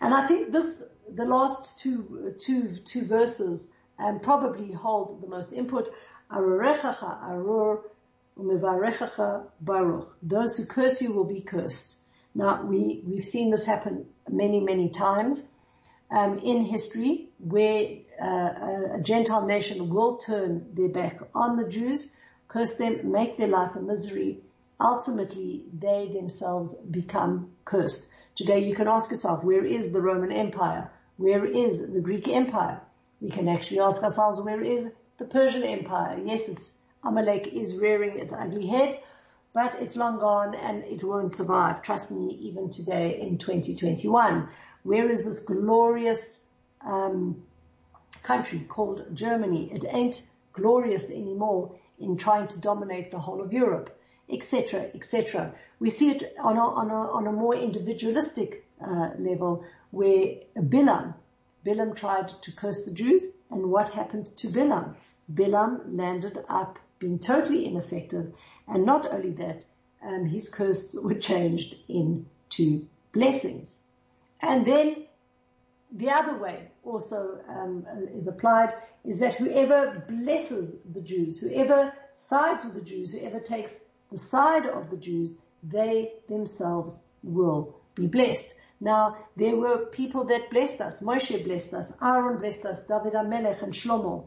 And 0.00 0.12
I 0.12 0.26
think 0.26 0.52
this, 0.52 0.82
the 1.12 1.24
last 1.24 1.78
two, 1.78 2.34
two, 2.38 2.76
two 2.84 3.04
verses 3.06 3.68
um, 3.98 4.20
probably 4.20 4.72
hold 4.72 5.22
the 5.22 5.28
most 5.28 5.52
input. 5.52 5.88
Arur 6.30 7.82
baruch. 9.60 10.08
Those 10.22 10.56
who 10.56 10.66
curse 10.66 11.02
you 11.02 11.12
will 11.12 11.24
be 11.24 11.42
cursed. 11.42 11.96
Now 12.34 12.62
we, 12.62 13.02
we've 13.06 13.24
seen 13.24 13.50
this 13.50 13.66
happen 13.66 14.06
many, 14.28 14.60
many 14.60 14.88
times 14.88 15.42
um, 16.10 16.38
in 16.38 16.64
history 16.64 17.28
where 17.38 17.98
uh, 18.20 18.96
a 18.96 19.00
Gentile 19.02 19.46
nation 19.46 19.90
will 19.90 20.16
turn 20.16 20.74
their 20.74 20.88
back 20.88 21.20
on 21.34 21.56
the 21.56 21.68
Jews, 21.68 22.14
curse 22.48 22.74
them, 22.74 23.10
make 23.12 23.36
their 23.36 23.48
life 23.48 23.76
a 23.76 23.80
misery. 23.80 24.38
Ultimately, 24.82 25.64
they 25.72 26.10
themselves 26.12 26.74
become 26.74 27.52
cursed. 27.64 28.10
Today 28.34 28.58
you 28.58 28.74
can 28.74 28.88
ask 28.88 29.10
yourself, 29.10 29.44
where 29.44 29.64
is 29.64 29.92
the 29.92 30.00
Roman 30.00 30.32
Empire? 30.32 30.90
Where 31.18 31.44
is 31.44 31.92
the 31.92 32.00
Greek 32.00 32.26
Empire? 32.26 32.80
We 33.20 33.30
can 33.30 33.46
actually 33.48 33.78
ask 33.78 34.02
ourselves, 34.02 34.42
where 34.42 34.60
is 34.60 34.96
the 35.18 35.24
Persian 35.24 35.62
Empire? 35.62 36.20
Yes, 36.24 36.48
it's 36.48 36.78
Amalek 37.04 37.46
is 37.46 37.76
rearing 37.76 38.18
its 38.18 38.32
ugly 38.32 38.66
head, 38.66 39.00
but 39.52 39.76
it's 39.80 39.94
long 39.94 40.18
gone 40.18 40.56
and 40.56 40.82
it 40.84 41.04
won't 41.04 41.30
survive. 41.30 41.82
Trust 41.82 42.10
me, 42.10 42.36
even 42.40 42.68
today 42.68 43.20
in 43.20 43.38
2021. 43.38 44.48
Where 44.82 45.08
is 45.08 45.24
this 45.24 45.38
glorious 45.40 46.44
um, 46.84 47.42
country 48.24 48.60
called 48.68 49.04
Germany? 49.14 49.70
It 49.72 49.84
ain't 49.88 50.22
glorious 50.52 51.10
anymore 51.10 51.76
in 52.00 52.16
trying 52.16 52.48
to 52.48 52.60
dominate 52.60 53.12
the 53.12 53.18
whole 53.20 53.40
of 53.40 53.52
Europe, 53.52 53.96
etc., 54.32 54.90
etc. 54.94 55.54
We 55.78 55.90
see 55.90 56.10
it 56.10 56.34
on 56.40 56.56
a, 56.56 56.60
on 56.60 56.90
a, 56.90 57.00
on 57.12 57.26
a 57.26 57.32
more 57.32 57.54
individualistic 57.54 58.64
uh, 58.80 59.10
level 59.18 59.64
where 59.90 60.36
Bilam, 60.56 61.14
Bilam 61.66 61.94
tried 61.94 62.28
to 62.42 62.52
curse 62.52 62.84
the 62.84 62.92
Jews, 62.92 63.36
and 63.50 63.70
what 63.70 63.90
happened 63.90 64.36
to 64.38 64.48
Bilam? 64.48 64.94
Bilam 65.32 65.96
landed 65.96 66.38
up 66.48 66.78
being 66.98 67.18
totally 67.18 67.66
ineffective 67.66 68.32
and 68.68 68.86
not 68.86 69.12
only 69.12 69.32
that, 69.32 69.64
um, 70.02 70.26
his 70.26 70.48
curses 70.48 70.98
were 71.00 71.14
changed 71.14 71.76
into 71.88 72.86
blessings. 73.12 73.78
And 74.40 74.66
then 74.66 75.06
the 75.92 76.10
other 76.10 76.36
way 76.36 76.70
also 76.84 77.40
um, 77.48 77.86
is 78.14 78.26
applied 78.26 78.74
is 79.04 79.18
that 79.18 79.34
whoever 79.34 80.04
blesses 80.08 80.76
the 80.92 81.00
Jews, 81.00 81.38
whoever 81.40 81.92
sides 82.14 82.64
with 82.64 82.74
the 82.74 82.80
Jews, 82.80 83.12
whoever 83.12 83.40
takes 83.40 83.78
the 84.12 84.18
side 84.18 84.66
of 84.66 84.90
the 84.90 84.96
Jews, 84.96 85.36
they 85.62 86.12
themselves 86.28 87.02
will 87.22 87.74
be 87.94 88.06
blessed. 88.06 88.54
Now, 88.80 89.16
there 89.36 89.56
were 89.56 89.86
people 89.86 90.24
that 90.24 90.50
blessed 90.50 90.80
us. 90.80 91.02
Moshe 91.02 91.44
blessed 91.44 91.74
us, 91.74 91.92
Aaron 92.02 92.38
blessed 92.38 92.66
us, 92.66 92.80
David 92.86 93.14
HaMelech 93.14 93.62
and 93.62 93.72
Shlomo 93.72 94.24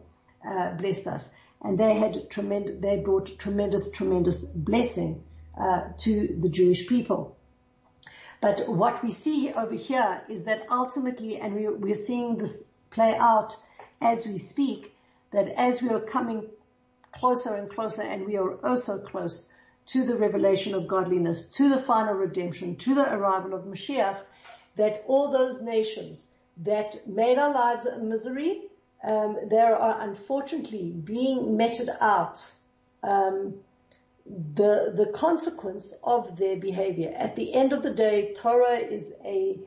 uh, 0.47 0.71
blessed 0.71 1.07
us. 1.07 1.33
And 1.61 1.77
they 1.77 1.93
had 1.93 2.29
tremendous, 2.29 2.75
they 2.79 2.97
brought 2.97 3.37
tremendous, 3.37 3.91
tremendous 3.91 4.43
blessing 4.43 5.23
uh, 5.59 5.89
to 5.99 6.35
the 6.39 6.49
Jewish 6.49 6.87
people. 6.87 7.35
But 8.41 8.67
what 8.67 9.03
we 9.03 9.11
see 9.11 9.51
over 9.53 9.75
here 9.75 10.21
is 10.29 10.43
that 10.43 10.67
ultimately, 10.69 11.37
and 11.37 11.55
we, 11.55 11.67
we're 11.67 11.95
seeing 11.95 12.37
this 12.37 12.69
play 12.91 13.15
out 13.17 13.55
as 14.01 14.25
we 14.25 14.37
speak, 14.37 14.95
that 15.31 15.49
as 15.49 15.81
we 15.81 15.89
are 15.89 15.99
coming 15.99 16.47
closer 17.15 17.55
and 17.55 17.69
closer, 17.69 18.01
and 18.01 18.25
we 18.25 18.37
are 18.37 18.53
also 18.65 18.99
close 19.03 19.51
to 19.87 20.03
the 20.03 20.15
revelation 20.15 20.73
of 20.73 20.87
godliness, 20.87 21.49
to 21.51 21.69
the 21.69 21.81
final 21.81 22.13
redemption, 22.13 22.75
to 22.77 22.95
the 22.95 23.13
arrival 23.13 23.53
of 23.53 23.65
Mashiach, 23.65 24.19
that 24.75 25.03
all 25.07 25.31
those 25.31 25.61
nations 25.61 26.25
that 26.57 27.07
made 27.07 27.37
our 27.37 27.53
lives 27.53 27.85
a 27.85 27.99
misery, 27.99 28.63
um, 29.03 29.37
they 29.49 29.59
are 29.59 30.01
unfortunately 30.01 30.91
being 30.91 31.55
meted 31.55 31.89
out 32.01 32.53
um, 33.03 33.53
the 34.25 34.91
the 34.95 35.11
consequence 35.13 35.93
of 36.03 36.35
their 36.37 36.55
behavior. 36.55 37.13
At 37.15 37.35
the 37.35 37.53
end 37.53 37.73
of 37.73 37.83
the 37.83 37.91
day, 37.91 38.33
Torah 38.33 38.79
is 38.79 39.13
a 39.23 39.59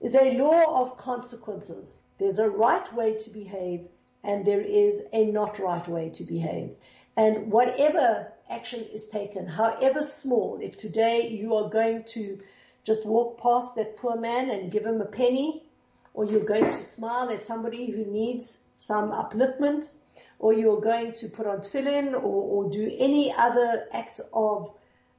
is 0.00 0.14
a 0.14 0.32
law 0.38 0.82
of 0.82 0.96
consequences. 0.96 2.00
There's 2.18 2.38
a 2.38 2.48
right 2.48 2.90
way 2.94 3.14
to 3.16 3.30
behave 3.30 3.88
and 4.24 4.44
there 4.44 4.60
is 4.60 5.02
a 5.12 5.26
not 5.26 5.58
right 5.58 5.86
way 5.86 6.08
to 6.10 6.24
behave. 6.24 6.70
And 7.16 7.52
whatever 7.52 8.32
action 8.54 8.84
is 8.92 9.06
taken, 9.06 9.46
however 9.46 10.00
small, 10.00 10.58
if 10.62 10.76
today 10.76 11.28
you 11.28 11.54
are 11.56 11.68
going 11.68 12.04
to 12.04 12.38
just 12.84 13.04
walk 13.04 13.40
past 13.42 13.74
that 13.74 13.96
poor 13.96 14.16
man 14.16 14.50
and 14.50 14.70
give 14.70 14.84
him 14.84 15.00
a 15.00 15.06
penny, 15.06 15.64
or 16.12 16.24
you're 16.24 16.52
going 16.54 16.70
to 16.70 16.82
smile 16.96 17.30
at 17.30 17.44
somebody 17.44 17.90
who 17.90 18.04
needs 18.04 18.58
some 18.78 19.10
upliftment, 19.10 19.90
or 20.38 20.52
you're 20.52 20.80
going 20.80 21.12
to 21.12 21.28
put 21.28 21.46
on 21.46 21.58
tefillin 21.58 22.12
or, 22.14 22.64
or 22.64 22.70
do 22.70 22.94
any 22.98 23.32
other 23.32 23.86
act 23.92 24.20
of 24.32 24.72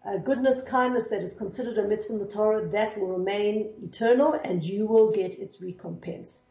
uh, 0.06 0.18
goodness, 0.18 0.62
kindness 0.62 1.06
that 1.06 1.22
is 1.22 1.34
considered 1.34 1.78
a 1.78 1.88
mitzvah 1.88 2.14
in 2.14 2.20
the 2.20 2.28
Torah, 2.28 2.68
that 2.70 2.98
will 2.98 3.18
remain 3.18 3.74
eternal 3.82 4.34
and 4.34 4.64
you 4.64 4.86
will 4.86 5.12
get 5.12 5.40
its 5.40 5.60
recompense. 5.60 6.44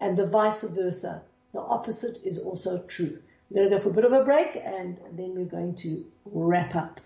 And 0.00 0.16
the 0.16 0.26
vice 0.26 0.62
versa. 0.62 1.24
The 1.52 1.60
opposite 1.60 2.20
is 2.24 2.38
also 2.38 2.84
true. 2.86 3.20
We're 3.50 3.68
going 3.68 3.70
to 3.70 3.76
go 3.76 3.82
for 3.82 3.90
a 3.90 3.92
bit 3.92 4.04
of 4.04 4.12
a 4.12 4.24
break 4.24 4.56
and 4.56 4.98
then 5.12 5.34
we're 5.34 5.44
going 5.44 5.74
to 5.76 6.04
wrap 6.24 6.74
up. 6.74 7.00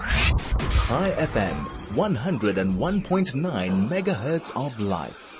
Chai 0.00 1.10
FM, 1.18 1.64
101.9 1.94 3.88
megahertz 3.88 4.50
of 4.56 4.78
life. 4.80 5.36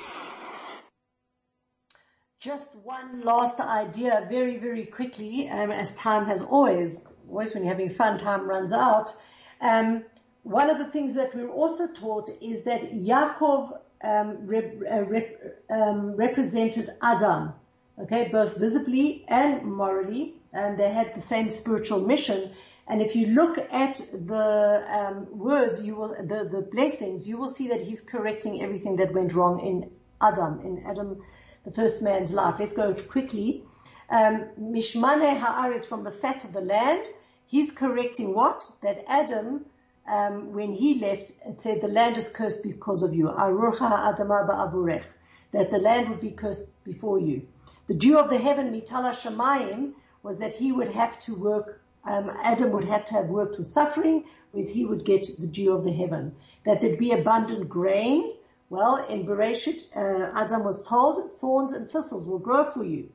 Just 2.40 2.74
one 2.76 3.20
last 3.22 3.61
idea 3.61 4.26
very, 4.28 4.57
very 4.57 4.86
quickly, 4.86 5.48
um, 5.48 5.70
as 5.70 5.94
time 5.96 6.26
has 6.26 6.42
always, 6.42 7.05
always 7.28 7.55
when 7.55 7.64
you're 7.64 7.72
having 7.72 7.90
fun, 7.90 8.18
time 8.18 8.48
runs 8.48 8.72
out. 8.72 9.14
Um, 9.61 10.05
one 10.42 10.70
of 10.70 10.78
the 10.78 10.86
things 10.86 11.14
that 11.14 11.34
we're 11.34 11.51
also 11.51 11.86
taught 11.92 12.30
is 12.40 12.64
that 12.64 12.92
Yaakov 12.92 13.78
um, 14.03 14.46
rep, 14.46 14.74
uh, 14.90 15.03
rep, 15.03 15.61
um, 15.68 16.16
represented 16.16 16.90
Adam, 17.03 17.53
okay, 17.98 18.28
both 18.32 18.57
visibly 18.57 19.24
and 19.28 19.62
morally, 19.62 20.39
and 20.53 20.78
they 20.78 20.92
had 20.92 21.14
the 21.14 21.20
same 21.20 21.48
spiritual 21.48 22.01
mission. 22.01 22.53
And 22.88 23.01
if 23.01 23.14
you 23.14 23.28
look 23.28 23.59
at 23.59 24.01
the 24.12 24.84
um, 24.88 25.38
words, 25.38 25.82
you 25.82 25.94
will 25.96 26.09
the 26.09 26.48
the 26.51 26.62
blessings, 26.62 27.28
you 27.28 27.36
will 27.36 27.48
see 27.48 27.68
that 27.68 27.80
he's 27.80 28.01
correcting 28.01 28.62
everything 28.62 28.96
that 28.96 29.12
went 29.12 29.32
wrong 29.32 29.61
in 29.61 29.90
Adam, 30.20 30.61
in 30.61 30.84
Adam 30.86 31.22
the 31.64 31.70
first 31.70 32.03
man's 32.03 32.32
life. 32.32 32.57
Let's 32.59 32.72
go 32.72 32.94
quickly. 32.94 33.64
Um, 34.09 34.48
Mishmane 34.61 35.38
haaretz 35.38 35.84
from 35.86 36.05
the 36.05 36.11
fat 36.11 36.44
of 36.44 36.53
the 36.53 36.61
land. 36.61 37.03
He's 37.46 37.72
correcting 37.72 38.34
what? 38.34 38.68
That 38.82 39.05
Adam, 39.09 39.66
um, 40.07 40.53
when 40.53 40.72
he 40.72 40.98
left, 40.98 41.32
it 41.46 41.61
said 41.61 41.80
the 41.80 41.88
land 41.88 42.16
is 42.16 42.28
cursed 42.28 42.62
because 42.62 43.03
of 43.03 43.14
you. 43.14 43.26
Arucha 43.26 43.90
adama 43.90 44.48
ba'avurech. 44.48 45.05
That 45.53 45.70
the 45.70 45.78
land 45.78 46.09
would 46.09 46.20
be 46.20 46.30
cursed 46.30 46.68
before 46.84 47.18
you. 47.20 47.46
The 47.86 47.94
dew 47.94 48.18
of 48.18 48.30
the 48.30 48.38
heaven, 48.38 48.72
mitala 48.72 49.12
shamayim, 49.12 49.92
was 50.22 50.38
that 50.38 50.54
he 50.54 50.72
would 50.72 50.92
have 50.92 51.18
to 51.20 51.34
work, 51.34 51.80
um, 52.04 52.30
Adam 52.42 52.72
would 52.72 52.84
have 52.84 53.04
to 53.06 53.14
have 53.14 53.26
worked 53.26 53.58
with 53.58 53.66
suffering, 53.66 54.24
whereas 54.52 54.70
he 54.70 54.84
would 54.84 55.04
get 55.04 55.38
the 55.38 55.46
dew 55.46 55.72
of 55.72 55.84
the 55.84 55.92
heaven. 55.92 56.34
That 56.64 56.80
there'd 56.80 56.98
be 56.98 57.12
abundant 57.12 57.68
grain, 57.68 58.32
well, 58.70 59.04
in 59.06 59.26
Bereshit, 59.26 59.84
uh, 59.96 60.30
Adam 60.32 60.62
was 60.62 60.86
told, 60.86 61.32
thorns 61.38 61.72
and 61.72 61.90
thistles 61.90 62.24
will 62.24 62.38
grow 62.38 62.70
for 62.70 62.84
you. 62.84 63.10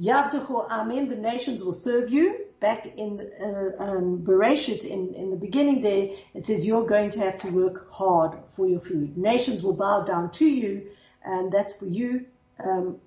Yavduchu 0.00 0.68
Amim, 0.70 1.08
the 1.08 1.16
nations 1.16 1.62
will 1.62 1.72
serve 1.72 2.10
you. 2.10 2.46
Back 2.60 2.86
in 2.96 3.28
uh, 3.40 3.82
um, 3.82 4.22
Bereshit, 4.22 4.84
in, 4.84 5.14
in 5.14 5.30
the 5.30 5.36
beginning 5.36 5.80
there, 5.80 6.10
it 6.32 6.44
says 6.44 6.64
you're 6.64 6.86
going 6.86 7.10
to 7.10 7.18
have 7.18 7.38
to 7.38 7.50
work 7.50 7.90
hard 7.90 8.38
for 8.54 8.68
your 8.68 8.78
food. 8.78 9.18
Nations 9.18 9.64
will 9.64 9.72
bow 9.72 10.04
down 10.04 10.30
to 10.32 10.46
you, 10.46 10.86
and 11.24 11.50
that's 11.50 11.72
for 11.72 11.86
you 11.86 12.26
um, 12.62 13.00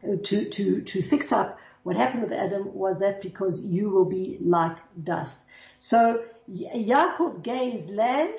to 0.00 0.48
to 0.48 0.80
to 0.80 1.02
fix 1.02 1.32
up. 1.32 1.58
What 1.82 1.96
happened 1.96 2.22
with 2.22 2.32
Adam 2.32 2.74
was 2.74 3.00
that 3.00 3.22
because 3.22 3.60
you 3.60 3.90
will 3.90 4.04
be 4.04 4.38
like 4.40 4.76
dust. 5.02 5.44
So 5.78 6.24
Yaakov 6.50 7.42
gains 7.42 7.90
land 7.90 8.34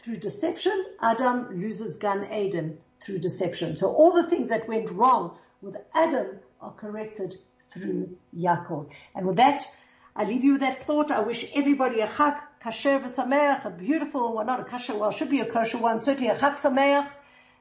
through 0.00 0.18
deception. 0.18 0.84
Adam 1.00 1.60
loses 1.60 1.96
Gan 1.96 2.32
Eden 2.32 2.78
through 3.00 3.18
deception. 3.18 3.76
So 3.76 3.88
all 3.88 4.12
the 4.12 4.28
things 4.28 4.50
that 4.50 4.68
went 4.68 4.90
wrong 4.90 5.36
with 5.60 5.76
Adam 5.94 6.38
are 6.60 6.72
corrected 6.72 7.36
through 7.68 8.16
Yaakov. 8.36 8.88
And 9.14 9.26
with 9.26 9.36
that, 9.36 9.66
I 10.14 10.24
leave 10.24 10.44
you 10.44 10.52
with 10.52 10.60
that 10.60 10.84
thought. 10.84 11.10
I 11.10 11.20
wish 11.20 11.44
everybody 11.54 12.00
a 12.00 12.06
chag, 12.06 12.40
kasher 12.62 13.02
v'sameach, 13.02 13.64
a 13.64 13.70
beautiful, 13.70 14.34
well 14.34 14.44
not 14.44 14.60
a 14.60 14.64
kasher, 14.64 14.96
well 14.96 15.10
should 15.10 15.30
be 15.30 15.40
a 15.40 15.46
kosher 15.46 15.78
one, 15.78 16.00
certainly 16.00 16.28
a 16.28 16.36
chag 16.36 16.52
sameach, 16.52 17.08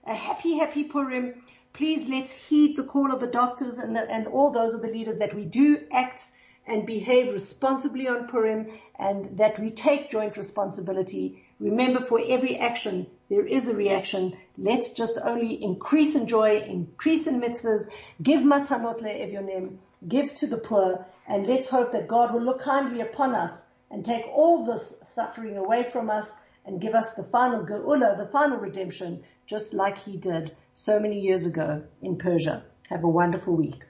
a 0.05 0.13
happy, 0.13 0.57
happy 0.57 0.83
Purim. 0.83 1.33
Please 1.73 2.07
let's 2.07 2.31
heed 2.31 2.75
the 2.75 2.83
call 2.83 3.11
of 3.11 3.19
the 3.19 3.25
doctors 3.25 3.79
and, 3.79 3.95
the, 3.95 4.07
and 4.07 4.27
all 4.27 4.51
those 4.51 4.75
of 4.75 4.83
the 4.83 4.87
leaders 4.87 5.17
that 5.17 5.33
we 5.33 5.43
do 5.43 5.79
act 5.91 6.23
and 6.67 6.85
behave 6.85 7.33
responsibly 7.33 8.07
on 8.07 8.27
Purim 8.27 8.67
and 8.99 9.35
that 9.39 9.57
we 9.57 9.71
take 9.71 10.11
joint 10.11 10.37
responsibility. 10.37 11.43
Remember 11.59 12.05
for 12.05 12.21
every 12.27 12.57
action, 12.57 13.07
there 13.27 13.43
is 13.43 13.69
a 13.69 13.75
reaction. 13.75 14.37
Let's 14.55 14.89
just 14.89 15.17
only 15.17 15.63
increase 15.63 16.13
in 16.13 16.27
joy, 16.27 16.59
increase 16.59 17.25
in 17.25 17.41
mitzvahs, 17.41 17.87
give 18.21 18.41
matanot 18.41 19.01
le'evyonim, 19.01 19.77
give 20.07 20.35
to 20.35 20.45
the 20.45 20.57
poor, 20.57 21.03
and 21.27 21.47
let's 21.47 21.67
hope 21.67 21.93
that 21.93 22.07
God 22.07 22.35
will 22.35 22.43
look 22.43 22.61
kindly 22.61 23.01
upon 23.01 23.33
us 23.33 23.65
and 23.89 24.05
take 24.05 24.27
all 24.27 24.63
this 24.63 24.99
suffering 25.01 25.57
away 25.57 25.89
from 25.91 26.11
us 26.11 26.39
and 26.67 26.79
give 26.79 26.93
us 26.93 27.15
the 27.15 27.23
final 27.23 27.65
geula, 27.65 28.15
the 28.15 28.27
final 28.27 28.59
redemption, 28.59 29.23
just 29.47 29.73
like 29.73 29.97
he 29.97 30.17
did 30.17 30.55
so 30.73 30.99
many 30.99 31.19
years 31.19 31.45
ago 31.45 31.83
in 32.01 32.17
Persia. 32.17 32.63
Have 32.89 33.03
a 33.03 33.09
wonderful 33.09 33.55
week. 33.55 33.85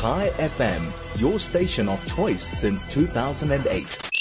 Chai 0.00 0.30
FM, 0.36 1.20
your 1.20 1.38
station 1.38 1.88
of 1.88 2.04
choice 2.06 2.42
since 2.42 2.84
2008. 2.84 4.11